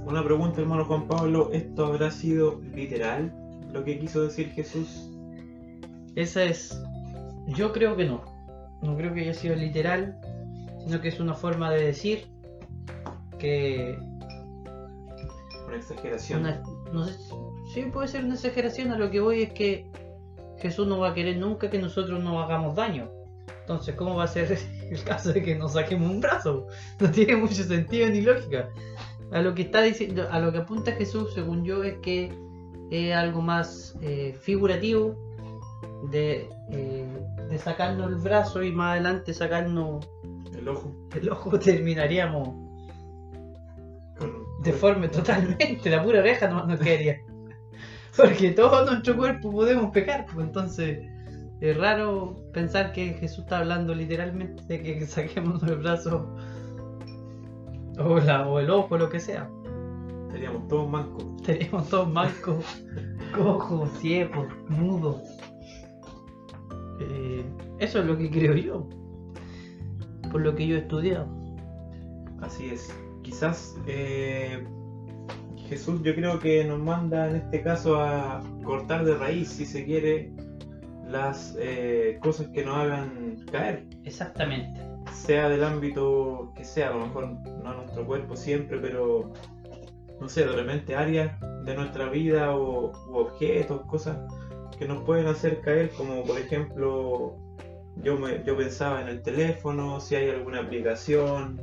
Una 0.05 0.24
pregunta, 0.24 0.62
hermano 0.62 0.86
Juan 0.86 1.08
Pablo, 1.08 1.50
¿esto 1.51 1.88
habrá 1.88 2.12
sido 2.12 2.62
literal 2.75 3.34
lo 3.74 3.84
que 3.84 4.00
quiso 4.00 4.24
decir 4.24 4.50
Jesús? 4.51 5.10
Esa 6.15 6.43
es. 6.43 6.79
Yo 7.48 7.72
creo 7.72 7.96
que 7.96 8.05
no. 8.05 8.22
No 8.84 8.96
creo 8.96 9.13
que 9.13 9.22
haya 9.22 9.34
sido 9.34 9.55
literal, 9.55 10.20
sino 10.83 11.01
que 11.01 11.09
es 11.09 11.19
una 11.19 11.33
forma 11.33 11.71
de 11.71 11.85
decir 11.85 12.27
que. 13.39 13.97
Una 15.67 15.77
exageración. 15.77 16.41
Una, 16.41 16.63
no 16.91 17.05
sé, 17.05 17.13
sí, 17.73 17.83
puede 17.83 18.07
ser 18.07 18.25
una 18.25 18.35
exageración. 18.35 18.91
A 18.91 18.97
lo 18.97 19.09
que 19.09 19.19
voy 19.19 19.43
es 19.43 19.53
que 19.53 19.89
Jesús 20.59 20.88
no 20.88 21.00
va 21.00 21.09
a 21.09 21.13
querer 21.13 21.37
nunca 21.37 21.70
que 21.70 21.79
nosotros 21.79 22.24
nos 22.24 22.44
hagamos 22.44 22.75
daño. 22.75 23.09
Entonces, 23.61 23.96
¿cómo 23.96 24.15
va 24.15 24.25
a 24.25 24.27
ser 24.27 24.57
el 24.91 25.03
caso 25.03 25.33
de 25.33 25.41
que 25.41 25.55
nos 25.55 25.74
saquemos 25.74 26.09
un 26.09 26.22
brazo? 26.22 26.67
No 27.00 27.09
tiene 27.11 27.35
mucho 27.37 27.63
sentido 27.63 28.09
ni 28.09 28.22
lógica. 28.22 28.70
A 29.31 29.41
lo 29.41 29.55
que 29.55 29.63
está 29.63 29.81
diciendo, 29.81 30.27
a 30.29 30.39
lo 30.39 30.51
que 30.51 30.59
apunta 30.59 30.91
Jesús, 30.91 31.33
según 31.33 31.63
yo, 31.63 31.83
es 31.83 31.96
que 32.00 32.33
es 32.91 33.15
algo 33.15 33.41
más 33.41 33.96
eh, 34.01 34.35
figurativo 34.41 35.15
de, 36.11 36.50
eh, 36.70 37.07
de 37.50 37.57
sacarnos 37.57 38.09
el 38.09 38.15
brazo 38.15 38.61
y 38.61 38.74
más 38.74 38.91
adelante 38.91 39.33
sacarnos 39.33 40.05
El 40.57 40.68
ojo. 40.68 40.94
el 41.16 41.29
ojo 41.29 41.57
terminaríamos 41.59 42.50
Con, 44.18 44.31
deforme 44.64 45.07
totalmente, 45.09 45.90
la 45.90 46.03
pura 46.03 46.20
oreja 46.20 46.48
no 46.50 46.66
nos 46.66 46.79
quedaría. 46.79 47.18
Porque 48.18 48.51
todo 48.51 48.85
nuestro 48.85 49.16
cuerpo 49.16 49.51
podemos 49.51 49.92
pecar, 49.92 50.25
pues 50.25 50.46
entonces 50.46 51.00
es 51.61 51.77
raro 51.77 52.35
pensar 52.53 52.92
que 52.92 53.14
Jesús 53.14 53.40
está 53.46 53.59
hablando 53.59 53.94
literalmente 53.96 54.64
de 54.68 54.81
que 54.83 55.05
saquemos 55.05 55.61
el 55.64 55.77
brazo 55.77 56.35
o, 58.00 58.20
la- 58.20 58.48
o 58.48 58.59
el 58.59 58.70
ojo, 58.70 58.98
lo 58.98 59.09
que 59.09 59.20
sea. 59.20 59.50
Estaríamos 60.27 60.68
todos 60.68 60.90
mancos. 60.90 61.25
Estaríamos 61.42 61.90
todos 61.90 62.09
mancos, 62.09 62.66
cojos, 63.35 63.90
ciegos, 64.00 64.48
mudos. 64.70 65.22
Eh, 67.00 67.44
eso 67.79 68.00
es 68.00 68.05
lo 68.05 68.18
que 68.18 68.29
creo 68.29 68.55
yo, 68.55 68.87
por 70.31 70.41
lo 70.41 70.55
que 70.55 70.67
yo 70.67 70.75
he 70.75 70.79
estudiado. 70.79 71.27
Así 72.41 72.70
es. 72.70 72.94
Quizás 73.22 73.75
eh, 73.85 74.65
Jesús 75.67 76.01
yo 76.03 76.15
creo 76.15 76.39
que 76.39 76.63
nos 76.63 76.79
manda 76.79 77.29
en 77.29 77.35
este 77.37 77.61
caso 77.61 78.01
a 78.01 78.41
cortar 78.63 79.05
de 79.05 79.15
raíz, 79.15 79.50
si 79.50 79.65
se 79.65 79.85
quiere, 79.85 80.33
las 81.07 81.55
eh, 81.59 82.17
cosas 82.22 82.48
que 82.48 82.65
nos 82.65 82.77
hagan 82.77 83.46
caer. 83.51 83.85
Exactamente. 84.03 84.81
Sea 85.13 85.50
del 85.50 85.63
ámbito 85.63 86.51
que 86.55 86.63
sea, 86.63 86.89
a 86.89 86.91
lo 86.91 87.05
mejor 87.05 87.29
no 87.63 87.74
nuestro 87.74 88.05
cuerpo 88.05 88.35
siempre, 88.35 88.77
pero 88.79 89.31
no 90.20 90.29
sé, 90.29 90.46
de 90.46 90.51
repente 90.51 90.96
áreas 90.96 91.39
de 91.65 91.75
nuestra 91.75 92.09
vida 92.09 92.55
o 92.55 92.91
u 93.09 93.15
objetos, 93.15 93.81
cosas 93.87 94.17
que 94.77 94.87
nos 94.87 95.03
pueden 95.03 95.27
hacer 95.27 95.61
caer, 95.61 95.89
como 95.91 96.24
por 96.24 96.39
ejemplo, 96.39 97.35
yo, 97.97 98.17
me, 98.17 98.43
yo 98.43 98.57
pensaba 98.57 99.01
en 99.01 99.07
el 99.07 99.21
teléfono, 99.21 99.99
si 99.99 100.15
hay 100.15 100.29
alguna 100.29 100.59
aplicación, 100.59 101.61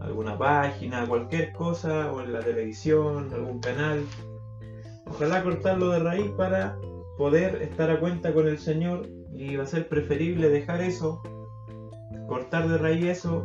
alguna 0.00 0.38
página, 0.38 1.06
cualquier 1.06 1.52
cosa, 1.52 2.12
o 2.12 2.20
en 2.20 2.32
la 2.32 2.40
televisión, 2.40 3.30
algún 3.32 3.60
canal. 3.60 4.04
Ojalá 5.06 5.42
cortarlo 5.42 5.90
de 5.90 6.00
raíz 6.00 6.30
para 6.36 6.78
poder 7.16 7.62
estar 7.62 7.90
a 7.90 7.98
cuenta 7.98 8.32
con 8.32 8.46
el 8.46 8.58
Señor 8.58 9.06
y 9.32 9.56
va 9.56 9.64
a 9.64 9.66
ser 9.66 9.88
preferible 9.88 10.48
dejar 10.48 10.80
eso, 10.80 11.22
cortar 12.28 12.68
de 12.68 12.78
raíz 12.78 13.04
eso 13.04 13.44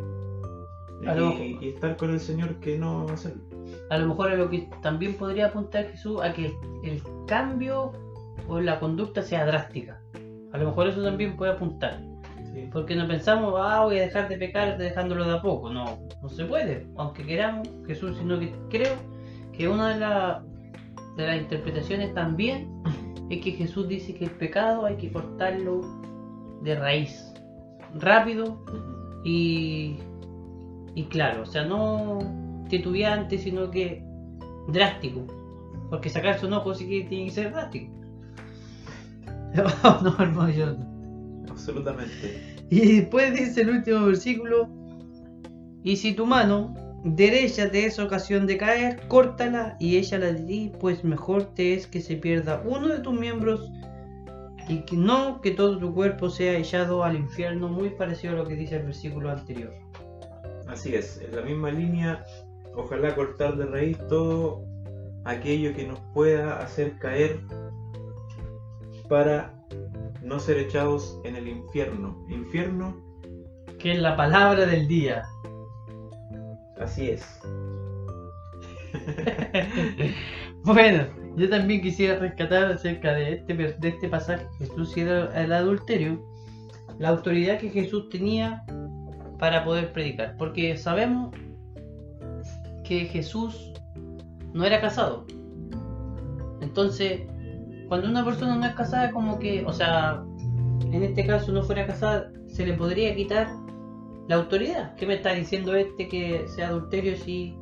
y 1.59 1.69
estar 1.69 1.97
con 1.97 2.11
el 2.11 2.19
Señor 2.19 2.59
que 2.59 2.77
no 2.77 3.07
hacerlo. 3.09 3.43
a 3.89 3.97
lo 3.97 4.07
mejor 4.07 4.31
a 4.31 4.35
lo 4.35 4.49
que 4.49 4.69
también 4.81 5.15
podría 5.15 5.47
apuntar 5.47 5.87
Jesús 5.87 6.21
a 6.21 6.33
que 6.33 6.53
el 6.83 7.01
cambio 7.27 7.91
o 8.47 8.59
la 8.59 8.79
conducta 8.79 9.21
sea 9.21 9.45
drástica. 9.45 10.01
A 10.51 10.57
lo 10.57 10.67
mejor 10.67 10.87
eso 10.87 11.03
también 11.03 11.35
puede 11.35 11.51
apuntar. 11.51 11.99
Porque 12.71 12.95
no 12.95 13.07
pensamos, 13.07 13.53
ah, 13.57 13.83
voy 13.83 13.97
a 13.99 14.01
dejar 14.03 14.29
de 14.29 14.37
pecar 14.37 14.77
dejándolo 14.77 15.25
de 15.25 15.37
a 15.37 15.41
poco. 15.41 15.69
No, 15.71 15.99
no 16.21 16.29
se 16.29 16.45
puede. 16.45 16.87
Aunque 16.97 17.23
queramos, 17.25 17.67
Jesús, 17.87 18.17
sino 18.17 18.39
que 18.39 18.53
creo 18.69 18.95
que 19.51 19.67
una 19.67 19.93
de, 19.93 19.99
la- 19.99 20.43
de 21.17 21.27
las 21.27 21.37
interpretaciones 21.41 22.13
también 22.13 22.69
es 23.29 23.41
que 23.41 23.51
Jesús 23.51 23.87
dice 23.87 24.13
que 24.13 24.25
el 24.25 24.31
pecado 24.31 24.85
hay 24.85 24.97
que 24.97 25.11
cortarlo 25.11 25.81
de 26.61 26.75
raíz. 26.75 27.33
Rápido 27.95 28.63
y, 29.23 29.97
y 30.95 31.03
claro, 31.05 31.43
o 31.43 31.45
sea, 31.45 31.63
no 31.65 32.19
titubeante, 32.69 33.37
sino 33.37 33.69
que 33.71 34.03
drástico. 34.67 35.25
Porque 35.89 36.09
sacarse 36.09 36.45
un 36.45 36.53
ojo 36.53 36.73
sí 36.73 36.87
que 36.87 37.07
tiene 37.07 37.25
que 37.25 37.31
ser 37.31 37.51
drástico. 37.51 37.93
no, 40.03 40.15
hermano, 40.19 40.49
yo 40.49 40.67
no. 40.73 40.92
Absolutamente. 41.53 42.55
Y 42.69 43.01
después 43.01 43.33
dice 43.33 43.61
el 43.61 43.69
último 43.69 44.07
versículo, 44.07 44.67
y 45.83 45.95
si 45.97 46.13
tu 46.13 46.25
mano 46.25 46.73
derecha 47.03 47.69
te 47.69 47.85
es 47.85 47.99
ocasión 47.99 48.47
de 48.47 48.57
caer, 48.57 49.07
córtala 49.07 49.77
y 49.79 49.97
échala 49.97 50.31
de 50.31 50.41
ti, 50.41 50.71
pues 50.79 51.03
mejor 51.03 51.53
te 51.53 51.75
es 51.75 51.85
que 51.85 52.01
se 52.01 52.15
pierda 52.15 52.63
uno 52.65 52.87
de 52.87 52.99
tus 52.99 53.13
miembros 53.13 53.71
y 54.67 54.79
que 54.85 54.95
no 54.95 55.41
que 55.41 55.51
todo 55.51 55.77
tu 55.77 55.93
cuerpo 55.93 56.29
sea 56.29 56.57
echado 56.57 57.03
al 57.03 57.15
infierno, 57.15 57.67
muy 57.67 57.89
parecido 57.91 58.33
a 58.33 58.37
lo 58.37 58.47
que 58.47 58.55
dice 58.55 58.77
el 58.77 58.85
versículo 58.85 59.29
anterior. 59.29 59.71
Así 60.67 60.95
es, 60.95 61.21
en 61.21 61.35
la 61.35 61.41
misma 61.43 61.69
línea, 61.69 62.25
ojalá 62.75 63.13
cortar 63.13 63.57
de 63.57 63.65
raíz 63.65 63.97
todo 64.07 64.65
aquello 65.25 65.75
que 65.75 65.85
nos 65.85 65.99
pueda 66.13 66.59
hacer 66.59 66.97
caer 66.97 67.39
para 69.07 69.53
no 70.23 70.39
ser 70.39 70.57
echados 70.57 71.19
en 71.23 71.35
el 71.35 71.47
infierno. 71.47 72.25
Infierno, 72.29 72.95
Que 73.79 73.93
es 73.93 73.99
la 73.99 74.15
palabra 74.15 74.65
del 74.65 74.87
día. 74.87 75.23
así 76.79 77.09
es. 77.09 77.25
bueno, 80.63 81.05
Yo 81.35 81.49
también 81.49 81.81
quisiera 81.81 82.19
rescatar 82.19 82.65
acerca 82.65 83.13
de 83.13 83.33
este, 83.33 83.53
de 83.55 83.87
este 83.87 84.07
pasaje 84.07 84.45
Jesús 84.59 84.95
y 84.95 85.01
el 85.01 85.51
adulterio, 85.51 86.23
la 86.99 87.09
autoridad 87.09 87.57
que 87.57 87.69
Jesús 87.69 88.09
tenía 88.09 88.63
para 89.39 89.65
poder 89.65 89.91
predicar. 89.93 90.35
Porque 90.37 90.77
sabemos 90.77 91.35
que 92.83 93.05
Jesús 93.05 93.73
no 94.53 94.63
era 94.63 94.79
casado. 94.79 95.25
Entonces, 96.61 97.21
cuando 97.93 98.09
una 98.09 98.25
persona 98.25 98.55
no 98.55 98.65
es 98.65 98.73
casada, 98.73 99.11
como 99.11 99.37
que, 99.37 99.63
o 99.67 99.71
sea, 99.71 100.23
en 100.91 101.03
este 101.03 101.27
caso 101.27 101.51
no 101.51 101.61
fuera 101.61 101.85
casada, 101.85 102.31
se 102.47 102.65
le 102.65 102.73
podría 102.73 103.15
quitar 103.15 103.47
la 104.27 104.37
autoridad. 104.37 104.95
¿Qué 104.95 105.05
me 105.05 105.13
está 105.13 105.31
diciendo 105.33 105.75
este 105.75 106.07
que 106.07 106.47
sea 106.47 106.69
adulterio 106.69 107.15
si 107.15 107.55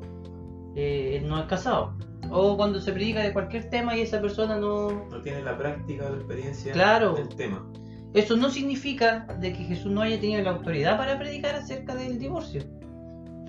eh, 0.78 1.22
no 1.28 1.38
es 1.38 1.48
casado? 1.48 1.98
O 2.30 2.56
cuando 2.56 2.80
se 2.80 2.94
predica 2.94 3.20
de 3.20 3.34
cualquier 3.34 3.70
tema 3.70 3.98
y 3.98 4.04
esa 4.04 4.22
persona 4.22 4.56
no... 4.56 5.06
No 5.10 5.22
tiene 5.22 5.42
la 5.42 5.58
práctica 5.58 6.06
o 6.06 6.12
la 6.12 6.16
experiencia 6.16 6.72
claro, 6.72 7.16
del 7.16 7.28
tema. 7.28 7.70
Eso 8.14 8.38
no 8.38 8.50
significa 8.50 9.28
de 9.42 9.52
que 9.52 9.66
Jesús 9.66 9.92
no 9.92 10.00
haya 10.00 10.18
tenido 10.18 10.42
la 10.44 10.52
autoridad 10.52 10.96
para 10.96 11.20
predicar 11.20 11.56
acerca 11.56 11.94
del 11.94 12.18
divorcio. 12.18 12.64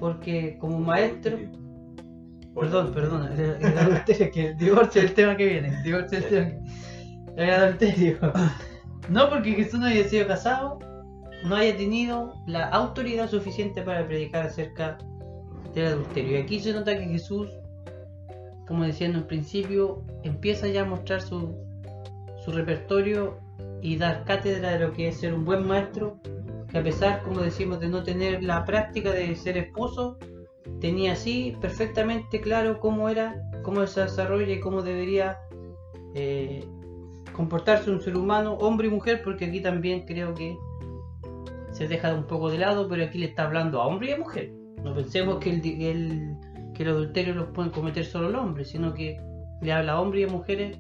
Porque 0.01 0.59
como 0.59 0.81
maestro... 0.81 1.39
Perdón, 2.55 2.93
perdón, 2.93 3.31
el, 3.33 3.79
adulterio, 3.79 4.31
que 4.31 4.47
el 4.49 4.57
divorcio 4.57 5.03
es 5.03 5.11
el 5.11 5.15
tema 5.15 5.37
que 5.37 5.47
viene. 5.47 5.69
El 5.69 5.83
divorcio 5.83 6.19
es 6.19 6.25
el 6.25 6.31
tema 6.31 6.51
que... 7.37 7.43
El 7.43 7.51
adulterio. 7.51 8.19
No 9.09 9.29
porque 9.29 9.53
Jesús 9.53 9.81
no 9.81 9.87
haya 9.87 10.05
sido 10.05 10.27
casado, 10.29 10.79
no 11.45 11.57
haya 11.57 11.77
tenido 11.77 12.35
la 12.47 12.69
autoridad 12.69 13.29
suficiente 13.29 13.83
para 13.83 14.07
predicar 14.07 14.47
acerca 14.47 14.99
del 15.75 15.87
adulterio. 15.87 16.39
Y 16.39 16.43
aquí 16.43 16.61
se 16.61 16.73
nota 16.73 16.97
que 16.97 17.07
Jesús, 17.07 17.49
como 18.67 18.85
decía 18.85 19.09
en 19.09 19.17
un 19.17 19.27
principio, 19.27 20.05
empieza 20.23 20.69
ya 20.69 20.83
a 20.83 20.85
mostrar 20.85 21.21
su, 21.21 21.57
su 22.45 22.53
repertorio 22.53 23.39
y 23.81 23.97
dar 23.97 24.25
cátedra 24.25 24.73
de 24.73 24.79
lo 24.79 24.93
que 24.93 25.09
es 25.09 25.19
ser 25.19 25.35
un 25.35 25.45
buen 25.45 25.67
maestro, 25.67 26.21
que 26.69 26.79
a 26.79 26.83
pesar, 26.83 27.23
como 27.23 27.41
decimos, 27.41 27.81
de 27.81 27.89
no 27.89 28.03
tener 28.03 28.43
la 28.43 28.65
práctica 28.65 29.11
de 29.11 29.35
ser 29.35 29.57
esposo, 29.57 30.19
tenía 30.83 31.13
así 31.13 31.57
perfectamente 31.61 32.41
claro 32.41 32.81
cómo 32.81 33.09
era, 33.09 33.41
cómo 33.63 33.87
se 33.87 34.01
desarrolla 34.01 34.53
y 34.53 34.59
cómo 34.59 34.83
debería 34.83 35.39
eh, 36.17 36.67
comportarse 37.33 37.89
un 37.89 38.03
ser 38.03 38.17
humano, 38.17 38.55
hombre 38.55 38.89
y 38.89 38.91
mujer, 38.91 39.23
porque 39.23 39.45
aquí 39.45 39.61
también 39.61 40.05
creo 40.05 40.35
que 40.35 40.59
se 41.71 41.87
deja 41.87 42.13
un 42.13 42.27
poco 42.27 42.51
de 42.51 42.59
lado, 42.59 42.89
pero 42.89 43.05
aquí 43.05 43.19
le 43.19 43.27
está 43.27 43.45
hablando 43.45 43.81
a 43.81 43.87
hombre 43.87 44.11
y 44.11 44.13
a 44.15 44.19
mujer. 44.19 44.51
No 44.83 44.93
pensemos 44.93 45.39
que 45.39 45.51
el, 45.51 45.63
que 45.63 46.83
el 46.83 46.89
adulterio 46.89 47.35
lo 47.37 47.53
pueden 47.53 47.71
cometer 47.71 48.05
solo 48.05 48.29
los 48.29 48.43
hombres, 48.43 48.69
sino 48.71 48.93
que 48.93 49.21
le 49.63 49.73
habla 49.73 49.93
a 49.93 50.01
hombres 50.01 50.23
y 50.23 50.25
a 50.29 50.33
mujeres. 50.37 50.79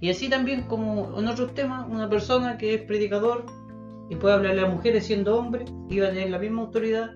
Y 0.00 0.10
así 0.10 0.28
también 0.28 0.62
como 0.62 1.16
en 1.16 1.28
otros 1.28 1.54
temas, 1.54 1.86
una 1.88 2.10
persona 2.10 2.58
que 2.58 2.74
es 2.74 2.82
predicador 2.82 3.46
y 4.10 4.16
puede 4.16 4.34
hablarle 4.34 4.62
a 4.62 4.66
mujeres 4.66 5.06
siendo 5.06 5.38
hombre, 5.38 5.66
va 5.66 6.08
a 6.08 6.10
tener 6.10 6.30
la 6.30 6.40
misma 6.40 6.62
autoridad, 6.62 7.10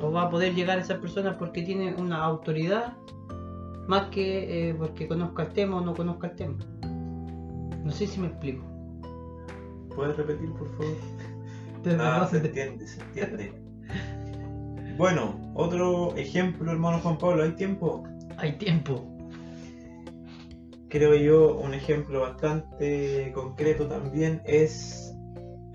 o 0.00 0.10
va 0.10 0.22
a 0.22 0.30
poder 0.30 0.54
llegar 0.54 0.78
a 0.78 0.82
esas 0.82 0.98
personas 0.98 1.36
porque 1.36 1.62
tiene 1.62 1.94
una 1.94 2.22
autoridad, 2.22 2.96
más 3.86 4.08
que 4.10 4.70
eh, 4.70 4.74
porque 4.74 5.06
conozca 5.06 5.44
el 5.44 5.52
tema 5.52 5.76
o 5.76 5.80
no 5.80 5.94
conozca 5.94 6.28
el 6.28 6.36
tema. 6.36 6.58
No 7.84 7.90
sé 7.92 8.06
si 8.06 8.20
me 8.20 8.26
explico. 8.28 8.64
¿Puedes 9.94 10.16
repetir, 10.16 10.52
por 10.52 10.68
favor? 10.76 10.96
Ah, 12.00 12.26
se 12.28 12.38
entiende, 12.38 12.84
se 12.84 13.00
entiende. 13.00 13.52
Bueno, 14.96 15.40
otro 15.54 16.16
ejemplo, 16.16 16.72
hermano 16.72 16.98
Juan 16.98 17.16
Pablo, 17.16 17.44
¿hay 17.44 17.52
tiempo? 17.52 18.02
Hay 18.38 18.58
tiempo. 18.58 19.06
Creo 20.88 21.14
yo, 21.14 21.56
un 21.58 21.74
ejemplo 21.74 22.22
bastante 22.22 23.30
concreto 23.34 23.86
también 23.86 24.40
es, 24.46 25.14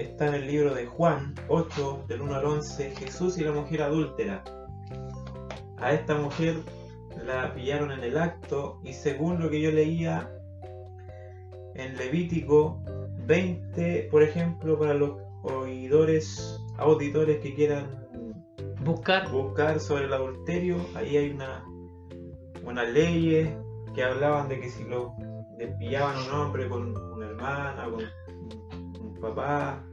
está 0.01 0.27
en 0.27 0.35
el 0.35 0.47
libro 0.47 0.73
de 0.73 0.85
Juan 0.85 1.35
8, 1.47 2.05
del 2.07 2.21
1 2.21 2.35
al 2.35 2.45
11, 2.45 2.95
Jesús 2.95 3.37
y 3.37 3.43
la 3.43 3.51
mujer 3.51 3.81
adúltera. 3.81 4.43
A 5.77 5.93
esta 5.93 6.15
mujer 6.15 6.57
la 7.25 7.53
pillaron 7.53 7.91
en 7.91 8.03
el 8.03 8.17
acto 8.17 8.79
y 8.83 8.93
según 8.93 9.39
lo 9.39 9.49
que 9.49 9.61
yo 9.61 9.71
leía, 9.71 10.31
en 11.75 11.97
Levítico 11.97 12.83
20, 13.25 14.09
por 14.11 14.23
ejemplo, 14.23 14.77
para 14.77 14.93
los 14.93 15.17
oidores, 15.43 16.59
auditores 16.77 17.39
que 17.39 17.53
quieran 17.55 18.05
buscar, 18.83 19.31
buscar 19.31 19.79
sobre 19.79 20.05
el 20.05 20.13
adulterio, 20.13 20.77
ahí 20.95 21.17
hay 21.17 21.29
una 21.29 21.63
unas 22.63 22.89
leyes 22.89 23.49
que 23.93 24.03
hablaban 24.03 24.47
de 24.47 24.59
que 24.59 24.69
si 24.69 24.83
lo 24.83 25.15
pillaban 25.79 26.15
a 26.15 26.23
un 26.23 26.31
hombre 26.31 26.69
con 26.69 26.95
una 27.13 27.27
hermana, 27.27 27.85
con 27.85 28.03
un 29.01 29.19
papá, 29.19 29.83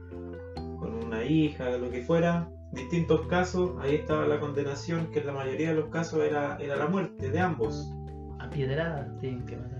una 1.09 1.25
hija, 1.25 1.77
lo 1.77 1.89
que 1.89 2.03
fuera, 2.03 2.49
distintos 2.71 3.25
casos, 3.27 3.71
ahí 3.79 3.95
estaba 3.95 4.27
la 4.27 4.39
condenación, 4.39 5.11
que 5.11 5.19
en 5.19 5.27
la 5.27 5.33
mayoría 5.33 5.69
de 5.69 5.75
los 5.75 5.89
casos 5.89 6.23
era, 6.23 6.57
era 6.57 6.75
la 6.75 6.87
muerte 6.87 7.29
de 7.29 7.39
ambos. 7.39 7.91
A 8.39 8.49
piedrada 8.49 9.11
tienen 9.19 9.45
que 9.45 9.57
matar. 9.57 9.79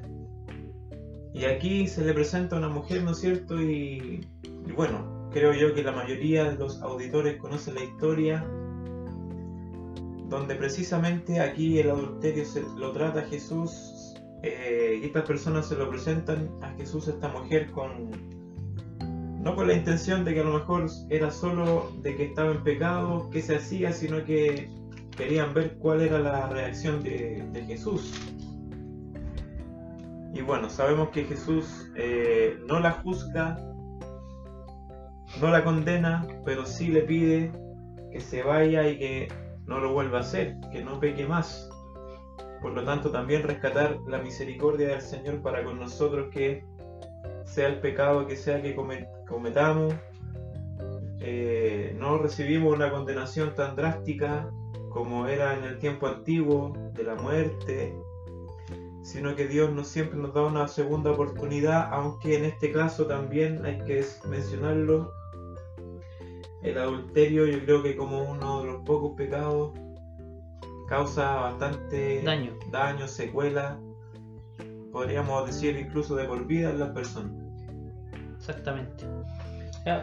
Y 1.34 1.46
aquí 1.46 1.88
se 1.88 2.04
le 2.04 2.14
presenta 2.14 2.56
a 2.56 2.60
una 2.60 2.70
mujer, 2.70 3.04
¿no 3.04 3.12
es 3.12 3.20
cierto? 3.20 3.62
Y, 3.62 4.28
bueno, 4.76 5.30
creo 5.32 5.54
yo 5.54 5.74
que 5.74 5.84
la 5.84 5.92
mayoría 5.92 6.50
de 6.50 6.58
los 6.58 6.82
auditores 6.82 7.38
conocen 7.38 7.76
la 7.76 7.84
historia, 7.84 8.44
donde 10.28 10.56
precisamente 10.56 11.40
aquí 11.40 11.80
el 11.80 11.92
adulterio 11.92 12.46
se 12.46 12.64
lo 12.78 12.92
trata 12.92 13.22
a 13.22 13.24
Jesús 13.24 14.16
eh, 14.44 15.00
y 15.02 15.06
estas 15.06 15.26
personas 15.26 15.68
se 15.68 15.76
lo 15.76 15.90
presentan 15.90 16.50
a 16.62 16.72
Jesús, 16.72 17.08
esta 17.08 17.30
mujer, 17.30 17.70
con 17.72 18.39
no 19.40 19.56
con 19.56 19.68
la 19.68 19.74
intención 19.74 20.26
de 20.26 20.34
que 20.34 20.42
a 20.42 20.44
lo 20.44 20.54
mejor 20.54 20.88
era 21.10 21.32
solo 21.32 21.92
de 22.02 22.16
que 22.16 22.26
estaba 22.26 22.52
en 22.52 22.64
pecado, 22.64 23.30
que 23.30 23.42
se 23.42 23.56
hacía, 23.56 23.94
sino 23.94 24.24
que 24.26 24.70
querían 25.16 25.54
ver 25.54 25.78
cuál 25.78 26.02
era 26.02 26.20
la 26.20 26.48
reacción 26.50 27.02
de, 27.02 27.48
de 27.52 27.64
Jesús. 27.64 28.14
Y 30.34 30.42
bueno, 30.42 30.70
sabemos 30.70 31.10
que 31.10 31.24
Jesús 31.24 31.90
eh, 31.96 32.58
no 32.68 32.80
la 32.80 32.92
juzga, 32.92 33.58
no 35.42 35.50
la 35.50 35.64
condena, 35.64 36.28
pero 36.46 36.66
sí 36.66 36.90
le 36.90 37.02
pide 37.02 37.52
que 38.12 38.20
se 38.20 38.44
vaya 38.44 38.88
y 38.90 39.00
que 39.00 39.28
no 39.66 39.80
lo 39.80 39.94
vuelva 39.94 40.20
a 40.20 40.22
hacer, 40.22 40.58
que 40.72 40.84
no 40.84 41.00
peque 41.00 41.26
más. 41.26 41.70
Por 42.62 42.74
lo 42.74 42.84
tanto, 42.84 43.10
también 43.10 43.44
rescatar 43.44 43.98
la 44.08 44.18
misericordia 44.20 44.90
del 44.90 45.02
Señor 45.02 45.42
para 45.42 45.64
con 45.64 45.80
nosotros, 45.80 46.28
que 46.32 46.66
sea 47.46 47.68
el 47.68 47.80
pecado 47.80 48.28
que 48.28 48.36
sea 48.36 48.62
que 48.62 48.76
cometamos, 49.30 49.94
eh, 51.22 51.96
no 52.00 52.18
recibimos 52.18 52.76
una 52.76 52.92
condenación 52.92 53.54
tan 53.54 53.76
drástica 53.76 54.50
como 54.90 55.28
era 55.28 55.56
en 55.58 55.64
el 55.64 55.78
tiempo 55.78 56.08
antiguo 56.08 56.74
de 56.94 57.04
la 57.04 57.16
muerte, 57.16 57.96
sino 59.04 59.36
que 59.36 59.48
Dios 59.48 59.72
no 59.72 59.84
siempre 59.84 60.18
nos 60.18 60.34
da 60.34 60.42
una 60.42 60.68
segunda 60.68 61.12
oportunidad, 61.12 61.90
aunque 61.94 62.38
en 62.38 62.46
este 62.46 62.72
caso 62.72 63.06
también 63.06 63.64
hay 63.66 63.78
que 63.86 64.04
mencionarlo. 64.28 65.14
El 66.64 66.78
adulterio 66.78 67.46
yo 67.46 67.64
creo 67.64 67.84
que 67.84 67.96
como 67.96 68.24
uno 68.24 68.62
de 68.62 68.68
los 68.68 68.84
pocos 68.84 69.16
pecados 69.16 69.72
causa 70.90 71.36
bastante 71.36 72.22
daño, 72.24 72.58
daño 72.72 73.08
secuela, 73.08 73.80
podríamos 74.92 75.46
decir 75.46 75.78
incluso 75.78 76.16
de 76.16 76.26
por 76.26 76.46
vida 76.48 76.72
en 76.72 76.80
las 76.80 76.90
personas. 76.90 77.49
Exactamente. 78.40 79.06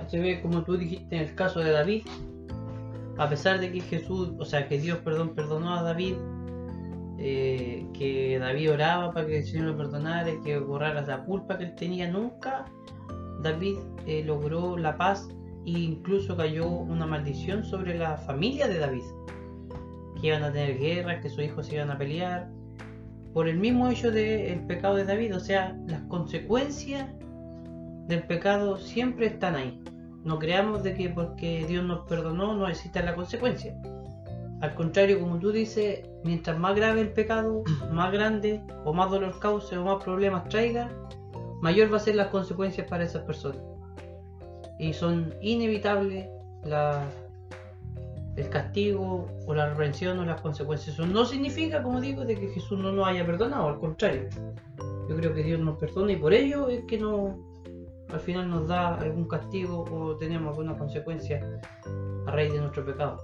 se 0.09 0.21
ve 0.21 0.41
como 0.41 0.63
tú 0.63 0.77
dijiste 0.77 1.17
en 1.17 1.23
el 1.23 1.35
caso 1.35 1.61
de 1.61 1.73
David, 1.73 2.03
a 3.19 3.29
pesar 3.29 3.59
de 3.61 3.73
que 3.73 3.81
Jesús, 3.81 4.33
o 4.39 4.45
sea, 4.45 4.69
que 4.69 4.79
Dios, 4.79 4.99
perdón, 4.99 5.35
perdonó 5.35 5.75
a 5.75 5.83
David 5.83 6.17
eh, 7.19 7.87
que 7.95 8.39
David 8.39 8.73
oraba 8.73 9.13
para 9.13 9.27
que 9.27 9.39
el 9.39 9.45
Señor 9.45 9.69
lo 9.69 9.77
perdonara, 9.77 10.31
que 10.45 10.59
borrara 10.59 11.01
la 11.01 11.25
culpa 11.25 11.57
que 11.57 11.65
él 11.65 11.75
tenía. 11.75 12.11
Nunca 12.11 12.67
David 13.43 13.79
eh, 14.07 14.23
logró 14.25 14.77
la 14.77 14.97
paz 14.99 15.29
e 15.65 15.71
incluso 15.71 16.37
cayó 16.37 16.69
una 16.69 17.07
maldición 17.07 17.65
sobre 17.65 17.99
la 17.99 18.19
familia 18.19 18.69
de 18.69 18.79
David, 18.79 19.03
que 20.21 20.27
iban 20.27 20.43
a 20.43 20.53
tener 20.53 20.79
guerras, 20.79 21.23
que 21.23 21.31
sus 21.31 21.43
hijos 21.43 21.67
se 21.67 21.77
iban 21.77 21.91
a 21.91 21.97
pelear, 21.97 22.51
por 23.33 23.49
el 23.49 23.59
mismo 23.59 23.89
hecho 23.89 24.11
del 24.11 24.61
pecado 24.67 24.97
de 24.97 25.05
David. 25.05 25.37
O 25.37 25.41
sea, 25.41 25.77
las 25.87 26.03
consecuencias 26.03 27.09
del 28.07 28.23
pecado 28.23 28.77
siempre 28.77 29.27
están 29.27 29.57
ahí. 29.57 29.83
No 30.25 30.39
creamos 30.39 30.83
de 30.83 30.95
que 30.95 31.09
porque 31.09 31.65
Dios 31.67 31.85
nos 31.85 32.07
perdonó 32.09 32.55
no 32.55 32.69
exista 32.69 33.03
la 33.03 33.15
consecuencia. 33.15 33.77
Al 34.61 34.75
contrario, 34.75 35.21
como 35.21 35.39
tú 35.39 35.53
dices, 35.53 36.09
mientras 36.25 36.59
más 36.59 36.75
grave 36.75 37.01
el 37.03 37.13
pecado, 37.13 37.63
más 37.93 38.13
grande 38.13 38.63
o 38.85 38.93
más 38.93 39.11
dolor 39.11 39.39
cause 39.39 39.77
o 39.77 39.85
más 39.85 40.03
problemas 40.03 40.49
traiga, 40.49 40.91
mayor 41.61 41.93
va 41.93 41.99
a 41.99 42.01
ser 42.01 42.15
las 42.17 42.29
consecuencias 42.29 42.89
para 42.89 43.05
esas 43.05 43.23
personas. 43.23 43.63
Y 44.79 44.93
son 44.93 45.35
inevitables 45.41 46.29
el 48.37 48.49
castigo 48.51 49.29
o 49.47 49.55
la 49.55 49.71
reprensión 49.71 50.19
o 50.19 50.25
las 50.25 50.41
consecuencias. 50.41 50.95
Eso 50.95 51.07
no 51.07 51.25
significa, 51.25 51.83
como 51.83 52.01
digo, 52.01 52.25
de 52.25 52.39
que 52.39 52.49
Jesús 52.49 52.79
no 52.79 52.93
nos 52.93 53.07
haya 53.07 53.25
perdonado, 53.25 53.69
al 53.69 53.79
contrario. 53.79 54.29
yo 55.09 55.17
creo 55.17 55.35
que 55.35 55.43
Dios 55.43 55.61
nos 55.61 55.79
perdona 55.79 56.13
y 56.13 56.17
por 56.17 56.33
ello 56.35 56.69
es 56.69 56.85
que 56.85 56.99
no 56.99 57.56
al 58.09 58.21
final 58.21 58.49
nos 58.49 58.69
da 58.69 58.95
algún 58.95 59.27
castigo 59.27 59.85
o 59.91 60.17
tenemos 60.17 60.51
alguna 60.51 60.77
consecuencia 60.79 61.41
a 62.27 62.31
raíz 62.31 62.53
de 62.53 62.61
nuestro 62.61 62.85
pecado. 62.85 63.19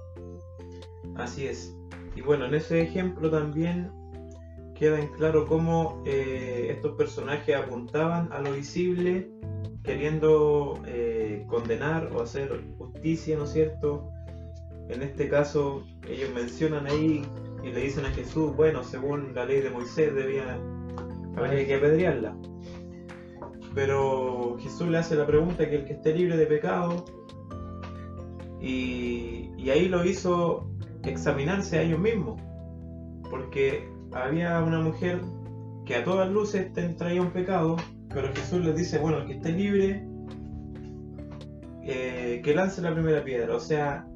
Así 1.15 1.47
es. 1.47 1.75
Y 2.15 2.21
bueno, 2.21 2.45
en 2.45 2.55
ese 2.55 2.81
ejemplo 2.81 3.29
también 3.29 3.91
queda 4.75 4.99
en 4.99 5.07
claro 5.09 5.47
cómo 5.47 6.01
eh, 6.05 6.67
estos 6.69 6.95
personajes 6.95 7.55
apuntaban 7.55 8.31
a 8.31 8.39
lo 8.39 8.51
visible, 8.51 9.29
queriendo 9.83 10.81
eh, 10.85 11.45
condenar 11.47 12.11
o 12.13 12.21
hacer 12.21 12.63
justicia, 12.77 13.37
¿no 13.37 13.45
es 13.45 13.53
cierto? 13.53 14.09
En 14.89 15.01
este 15.01 15.29
caso, 15.29 15.83
ellos 16.07 16.29
mencionan 16.33 16.87
ahí 16.87 17.25
y 17.63 17.71
le 17.71 17.79
dicen 17.79 18.05
a 18.05 18.09
Jesús, 18.09 18.55
bueno, 18.55 18.83
según 18.83 19.33
la 19.33 19.45
ley 19.45 19.61
de 19.61 19.69
Moisés 19.69 20.13
debía, 20.13 20.59
habría 21.37 21.65
que 21.65 21.75
apedrearla. 21.75 22.35
Pero 23.73 24.57
Jesús 24.59 24.87
le 24.87 24.99
hace 24.99 25.15
la 25.15 25.25
pregunta 25.25 25.67
que 25.69 25.77
el 25.77 25.85
que 25.85 25.93
esté 25.93 26.13
libre 26.13 26.37
de 26.37 26.45
pecado, 26.45 27.05
y, 28.61 29.69
ahí 29.69 29.87
lo 29.89 30.05
hizo 30.05 30.69
examinarse 31.03 31.79
a 31.79 31.81
ellos 31.81 31.99
mismos, 31.99 32.39
porque 33.29 33.89
había 34.11 34.61
una 34.61 34.79
mujer 34.79 35.21
que 35.85 35.95
a 35.95 36.03
todas 36.03 36.29
luces 36.29 36.71
traía 36.97 37.21
un 37.21 37.31
pecado, 37.31 37.75
pero 38.09 38.33
Jesús 38.33 38.63
les 38.63 38.75
dice, 38.75 38.99
bueno, 38.99 39.19
el 39.19 39.27
que 39.27 39.33
esté 39.33 39.51
libre, 39.51 40.05
eh, 41.81 42.41
que 42.43 42.55
lance 42.55 42.81
la 42.81 42.93
primera 42.93 43.23
piedra, 43.23 43.55
o 43.55 43.59
sea, 43.59 44.07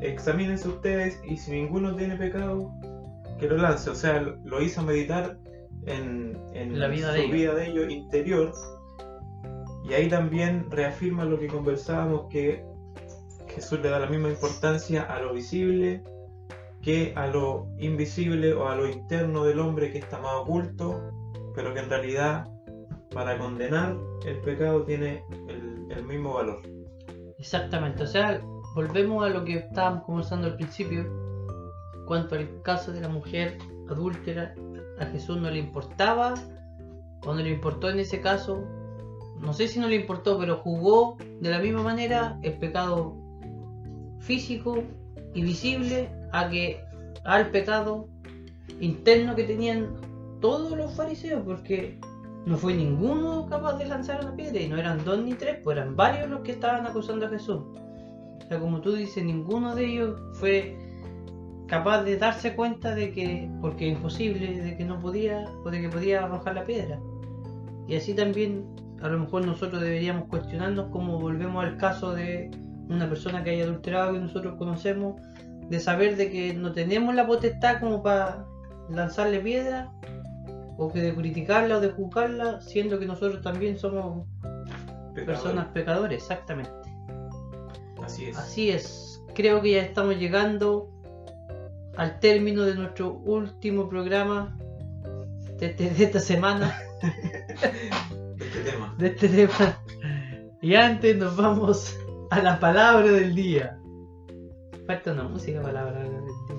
examínense 0.00 0.68
ustedes 0.68 1.20
y 1.24 1.36
si 1.36 1.50
ninguno 1.50 1.94
tiene 1.96 2.16
pecado, 2.16 2.72
que 3.38 3.48
lo 3.48 3.56
lance, 3.56 3.90
o 3.90 3.94
sea, 3.94 4.20
lo 4.20 4.62
hizo 4.62 4.82
meditar 4.82 5.38
en, 5.86 6.78
La 6.78 6.88
vida 6.88 7.12
su 7.12 7.20
de 7.20 7.26
vida 7.28 7.54
de 7.54 7.68
ellos 7.68 7.90
interior, 7.90 8.52
y 9.84 9.94
ahí 9.94 10.08
también 10.08 10.70
reafirma 10.70 11.24
lo 11.24 11.38
que 11.38 11.46
conversábamos, 11.46 12.28
que 12.30 12.64
Jesús 13.48 13.80
le 13.80 13.90
da 13.90 13.98
la 13.98 14.06
misma 14.06 14.28
importancia 14.28 15.02
a 15.02 15.20
lo 15.20 15.32
visible 15.34 16.02
que 16.82 17.12
a 17.16 17.26
lo 17.26 17.68
invisible 17.78 18.54
o 18.54 18.68
a 18.68 18.74
lo 18.74 18.88
interno 18.88 19.44
del 19.44 19.58
hombre 19.58 19.92
que 19.92 19.98
está 19.98 20.18
más 20.18 20.34
oculto, 20.36 21.10
pero 21.54 21.74
que 21.74 21.80
en 21.80 21.90
realidad 21.90 22.48
para 23.12 23.36
condenar 23.38 23.96
el 24.24 24.38
pecado 24.38 24.84
tiene 24.84 25.24
el, 25.48 25.86
el 25.90 26.04
mismo 26.04 26.34
valor. 26.34 26.62
Exactamente, 27.38 28.02
o 28.02 28.06
sea, 28.06 28.40
volvemos 28.74 29.24
a 29.24 29.28
lo 29.28 29.44
que 29.44 29.56
estábamos 29.56 30.04
conversando 30.04 30.46
al 30.46 30.56
principio, 30.56 31.06
cuanto 32.06 32.34
al 32.34 32.62
caso 32.62 32.92
de 32.92 33.00
la 33.00 33.08
mujer 33.08 33.58
adúltera, 33.88 34.54
a 35.00 35.06
Jesús 35.06 35.40
no 35.40 35.50
le 35.50 35.58
importaba, 35.58 36.34
o 37.24 37.34
no 37.34 37.42
le 37.42 37.50
importó 37.50 37.88
en 37.88 37.98
ese 37.98 38.20
caso, 38.20 38.64
no 39.40 39.52
sé 39.52 39.68
si 39.68 39.80
no 39.80 39.88
le 39.88 39.96
importó, 39.96 40.38
pero 40.38 40.58
jugó 40.58 41.16
de 41.40 41.50
la 41.50 41.58
misma 41.58 41.82
manera 41.82 42.38
el 42.42 42.58
pecado 42.58 43.16
físico 44.18 44.82
y 45.34 45.42
visible 45.42 46.10
a 46.32 46.48
que 46.48 46.80
al 47.24 47.50
pecado 47.50 48.08
interno 48.80 49.34
que 49.34 49.44
tenían 49.44 49.96
todos 50.40 50.76
los 50.76 50.94
fariseos, 50.94 51.42
porque 51.44 51.98
no 52.46 52.56
fue 52.56 52.74
ninguno 52.74 53.46
capaz 53.46 53.78
de 53.78 53.86
lanzar 53.86 54.20
una 54.24 54.36
piedra, 54.36 54.60
y 54.60 54.68
no 54.68 54.76
eran 54.76 55.04
dos 55.04 55.22
ni 55.22 55.34
tres, 55.34 55.58
pues 55.62 55.76
eran 55.76 55.96
varios 55.96 56.28
los 56.28 56.40
que 56.40 56.52
estaban 56.52 56.86
acusando 56.86 57.26
a 57.26 57.30
Jesús. 57.30 57.62
O 58.44 58.48
sea, 58.48 58.58
como 58.58 58.80
tú 58.80 58.92
dices, 58.92 59.24
ninguno 59.24 59.74
de 59.74 59.86
ellos 59.86 60.20
fue 60.34 60.76
capaz 61.70 62.02
de 62.02 62.16
darse 62.16 62.56
cuenta 62.56 62.96
de 62.96 63.12
que, 63.12 63.48
porque 63.60 63.88
es 63.88 63.96
imposible, 63.96 64.60
de 64.60 64.76
que 64.76 64.84
no 64.84 64.98
podía, 64.98 65.44
o 65.64 65.70
de 65.70 65.80
que 65.80 65.88
podía 65.88 66.24
arrojar 66.24 66.56
la 66.56 66.64
piedra. 66.64 66.98
Y 67.86 67.94
así 67.94 68.12
también, 68.12 68.66
a 69.00 69.08
lo 69.08 69.20
mejor 69.20 69.46
nosotros 69.46 69.80
deberíamos 69.80 70.26
cuestionarnos 70.28 70.88
cómo 70.90 71.20
volvemos 71.20 71.64
al 71.64 71.76
caso 71.76 72.12
de 72.12 72.50
una 72.88 73.08
persona 73.08 73.44
que 73.44 73.50
haya 73.50 73.64
adulterado 73.64 74.12
que 74.12 74.18
nosotros 74.18 74.56
conocemos, 74.58 75.22
de 75.68 75.78
saber 75.78 76.16
de 76.16 76.32
que 76.32 76.54
no 76.54 76.72
tenemos 76.72 77.14
la 77.14 77.24
potestad 77.24 77.78
como 77.78 78.02
para 78.02 78.44
lanzarle 78.88 79.38
piedra, 79.38 79.92
o 80.76 80.92
que 80.92 81.00
de 81.00 81.14
criticarla 81.14 81.76
o 81.76 81.80
de 81.80 81.90
juzgarla, 81.90 82.60
siendo 82.62 82.98
que 82.98 83.06
nosotros 83.06 83.42
también 83.42 83.78
somos 83.78 84.26
Pecador. 85.14 85.24
personas 85.24 85.66
pecadores, 85.68 86.20
exactamente. 86.20 86.72
Así 88.02 88.24
es. 88.24 88.38
Así 88.38 88.70
es, 88.70 89.24
creo 89.34 89.62
que 89.62 89.72
ya 89.72 89.82
estamos 89.82 90.16
llegando 90.16 90.90
al 92.00 92.18
término 92.18 92.62
de 92.62 92.76
nuestro 92.76 93.12
último 93.12 93.86
programa 93.86 94.56
de, 95.58 95.66
este- 95.66 95.90
de 95.90 96.04
esta 96.04 96.18
semana, 96.18 96.74
de 97.02 98.46
este 98.46 98.60
tema. 98.70 98.94
de 98.96 99.06
este 99.08 99.28
tema. 99.28 99.78
Y 100.62 100.76
antes 100.76 101.18
nos 101.18 101.36
vamos 101.36 101.94
a 102.30 102.40
la 102.40 102.58
palabra 102.58 103.12
del 103.12 103.34
día. 103.34 103.78
Falta 104.86 105.12
una 105.12 105.24
música 105.24 105.60
palabra 105.60 106.00
del 106.00 106.10
día. 106.24 106.56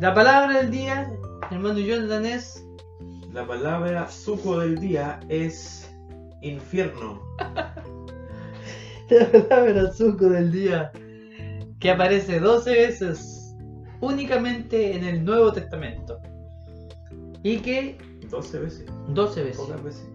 La 0.00 0.12
palabra 0.12 0.58
del 0.58 0.72
día, 0.72 1.12
hermano 1.52 1.78
Jonathan, 1.78 2.26
es 2.26 2.66
La 3.32 3.46
palabra 3.46 4.10
suco 4.10 4.58
del 4.58 4.80
día 4.80 5.20
es 5.28 5.88
infierno. 6.42 7.22
la 9.08 9.26
palabra 9.48 9.92
suco 9.92 10.30
del 10.30 10.50
día, 10.50 10.90
que 11.78 11.92
aparece 11.92 12.40
12 12.40 12.70
veces 12.72 13.39
únicamente 14.00 14.96
en 14.96 15.04
el 15.04 15.24
Nuevo 15.24 15.52
Testamento. 15.52 16.20
Y 17.42 17.58
que 17.58 17.96
12 18.30 18.58
veces, 18.58 18.86
12 19.08 19.42
veces. 19.42 19.60
pocas 19.60 19.82
veces. 19.82 20.08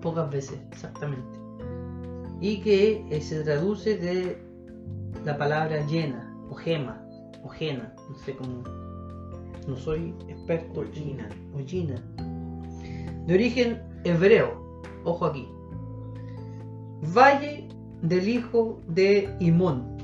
pocas 0.00 0.30
veces, 0.30 0.58
exactamente. 0.72 1.38
Y 2.40 2.60
que 2.60 3.04
eh, 3.10 3.20
se 3.20 3.42
traduce 3.42 3.96
de 3.96 4.38
la 5.24 5.36
palabra 5.36 5.84
llena, 5.86 6.32
o 6.50 6.54
gema, 6.54 7.04
o 7.42 7.48
jena, 7.48 7.94
no 8.08 8.18
sé 8.18 8.34
cómo. 8.36 8.62
No 9.66 9.76
soy 9.76 10.14
experto. 10.28 10.80
Ollina. 10.80 11.28
Ollina. 11.54 12.02
De 13.26 13.34
origen 13.34 13.82
hebreo, 14.04 14.82
ojo 15.04 15.26
aquí. 15.26 15.46
Valle 17.14 17.68
del 18.02 18.28
hijo 18.28 18.80
de 18.88 19.34
Imón. 19.40 19.96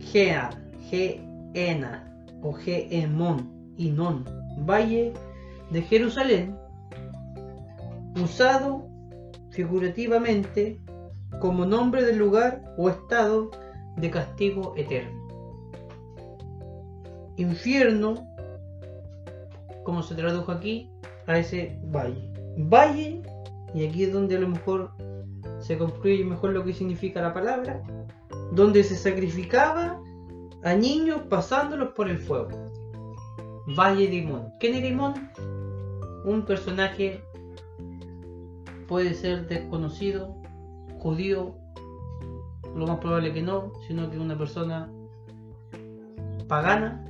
Gea, 0.00 0.50
Geena, 0.90 2.12
o 2.42 2.52
Geemón, 2.52 3.72
Inón. 3.76 4.24
Valle 4.58 5.12
de 5.70 5.82
Jerusalén 5.82 6.56
usado 8.22 8.86
figurativamente 9.50 10.80
como 11.40 11.66
nombre 11.66 12.04
del 12.04 12.18
lugar 12.18 12.62
o 12.76 12.88
estado 12.88 13.50
de 13.96 14.10
castigo 14.10 14.74
eterno. 14.76 15.24
Infierno, 17.36 18.26
como 19.84 20.02
se 20.02 20.14
tradujo 20.14 20.52
aquí, 20.52 20.90
a 21.26 21.38
ese 21.38 21.78
valle. 21.86 22.30
Valle, 22.56 23.22
y 23.74 23.86
aquí 23.86 24.04
es 24.04 24.12
donde 24.12 24.36
a 24.36 24.40
lo 24.40 24.48
mejor 24.48 24.92
se 25.58 25.78
concluye 25.78 26.24
mejor 26.24 26.50
lo 26.50 26.64
que 26.64 26.72
significa 26.72 27.20
la 27.20 27.34
palabra, 27.34 27.82
donde 28.52 28.84
se 28.84 28.94
sacrificaba 28.94 30.00
a 30.64 30.74
niños 30.74 31.20
pasándolos 31.28 31.92
por 31.92 32.08
el 32.08 32.18
fuego. 32.18 32.48
Valle 33.78 34.08
de 34.08 34.16
Imón. 34.16 34.48
¿Quién 34.58 34.74
era 34.74 34.86
Imón? 34.86 35.30
Un 36.24 36.42
personaje 36.46 37.22
puede 38.88 39.12
ser 39.12 39.46
desconocido, 39.46 40.34
judío, 40.98 41.54
lo 42.74 42.86
más 42.86 42.98
probable 42.98 43.32
que 43.32 43.42
no, 43.42 43.72
sino 43.86 44.10
que 44.10 44.18
una 44.18 44.36
persona 44.36 44.90
pagana 46.48 47.04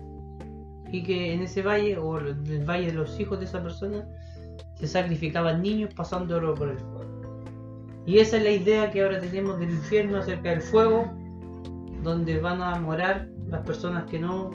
y 0.90 1.02
que 1.04 1.32
en 1.32 1.42
ese 1.42 1.62
valle 1.62 1.96
o 1.96 2.18
en 2.18 2.46
el 2.46 2.64
valle 2.64 2.86
de 2.86 2.92
los 2.92 3.18
hijos 3.18 3.38
de 3.38 3.46
esa 3.46 3.62
persona 3.62 4.06
se 4.74 4.88
sacrificaban 4.88 5.62
niños 5.62 5.94
pasándolo 5.94 6.54
por 6.54 6.70
el 6.70 6.78
fuego. 6.78 7.04
Y 8.04 8.18
esa 8.18 8.36
es 8.36 8.42
la 8.42 8.50
idea 8.50 8.90
que 8.90 9.02
ahora 9.02 9.20
tenemos 9.20 9.58
del 9.60 9.70
infierno 9.70 10.18
acerca 10.18 10.50
del 10.50 10.60
fuego, 10.60 11.10
donde 12.02 12.38
van 12.38 12.60
a 12.60 12.78
morar 12.78 13.33
las 13.48 13.64
personas 13.66 14.04
que 14.10 14.18
no 14.18 14.50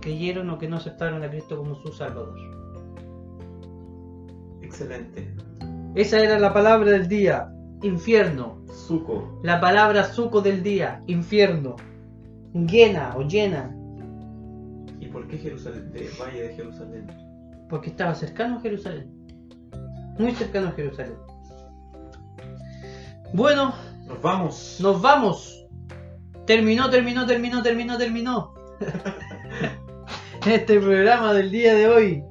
creyeron 0.00 0.50
o 0.50 0.58
que 0.58 0.68
no 0.68 0.76
aceptaron 0.76 1.22
a 1.22 1.30
Cristo 1.30 1.56
como 1.56 1.74
su 1.74 1.88
Salvador. 1.92 2.34
Excelente. 4.62 5.34
Esa 5.94 6.18
era 6.20 6.38
la 6.38 6.52
palabra 6.52 6.90
del 6.90 7.08
día, 7.08 7.50
infierno. 7.82 8.58
Suco. 8.72 9.40
La 9.42 9.60
palabra 9.60 10.04
suco 10.04 10.40
del 10.40 10.62
día, 10.62 11.02
infierno. 11.06 11.76
Llena 12.52 13.14
o 13.16 13.22
llena, 13.22 13.72
¿Y 15.00 15.06
por 15.08 15.26
qué 15.28 15.36
Jerusalén? 15.38 15.92
De 15.92 16.08
Valle 16.20 16.42
de 16.48 16.54
Jerusalén. 16.54 17.06
porque 17.68 17.90
estaba 17.90 18.14
cercano 18.14 18.56
a 18.56 18.60
Jerusalén. 18.60 19.10
Muy 20.18 20.32
cercano 20.32 20.68
a 20.68 20.72
Jerusalén. 20.72 21.14
Bueno, 23.34 23.74
Nos 24.06 24.22
vamos. 24.22 24.78
nos 24.80 25.02
vamos. 25.02 25.65
Terminó, 26.46 26.88
terminó, 26.90 27.26
terminó, 27.26 27.60
terminó, 27.60 27.98
terminó. 27.98 28.54
este 30.46 30.78
programa 30.78 31.32
del 31.32 31.50
día 31.50 31.74
de 31.74 31.88
hoy. 31.88 32.24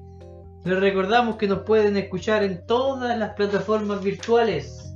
Les 0.64 0.80
recordamos 0.80 1.36
que 1.36 1.48
nos 1.48 1.60
pueden 1.60 1.98
escuchar 1.98 2.42
en 2.44 2.66
todas 2.66 3.18
las 3.20 3.34
plataformas 3.34 4.02
virtuales, 4.02 4.96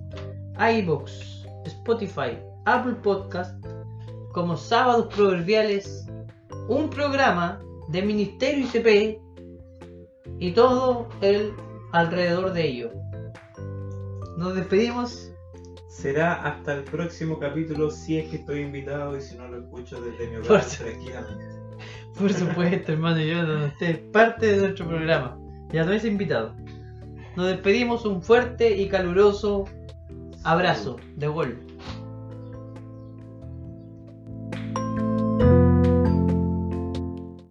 iBox, 0.58 1.46
Spotify, 1.66 2.40
Apple 2.66 2.96
Podcast, 3.04 3.62
como 4.32 4.56
Sábados 4.56 5.14
Proverbiales, 5.14 6.08
un 6.70 6.90
programa 6.90 7.60
de 7.90 8.02
Ministerio 8.02 8.68
ICP 8.68 9.20
y 10.40 10.52
todo 10.52 11.10
el 11.20 11.54
alrededor 11.92 12.54
de 12.54 12.66
ello. 12.66 12.92
Nos 14.38 14.56
despedimos. 14.56 15.30
Será 15.90 16.44
hasta 16.44 16.76
el 16.76 16.84
próximo 16.84 17.40
capítulo 17.40 17.90
si 17.90 18.20
es 18.20 18.30
que 18.30 18.36
estoy 18.38 18.62
invitado 18.62 19.18
y 19.18 19.22
si 19.22 19.36
no 19.36 19.48
lo 19.48 19.58
escucho 19.58 20.00
desde 20.00 20.28
mi 20.28 20.36
hogar 20.38 20.64
tranquilamente. 20.64 21.46
Por 22.18 22.32
supuesto, 22.32 22.92
hermano, 22.92 23.20
yo 23.20 23.66
usted 23.66 23.90
es 23.90 23.98
parte 24.12 24.46
de 24.46 24.58
nuestro 24.58 24.88
programa. 24.88 25.38
Ya 25.72 25.84
no 25.84 25.92
es 25.92 26.06
invitado. 26.06 26.56
Nos 27.36 27.48
despedimos, 27.48 28.06
un 28.06 28.22
fuerte 28.22 28.78
y 28.78 28.88
caluroso 28.88 29.66
abrazo 30.44 30.98
de 31.16 31.28
gol. 31.28 31.69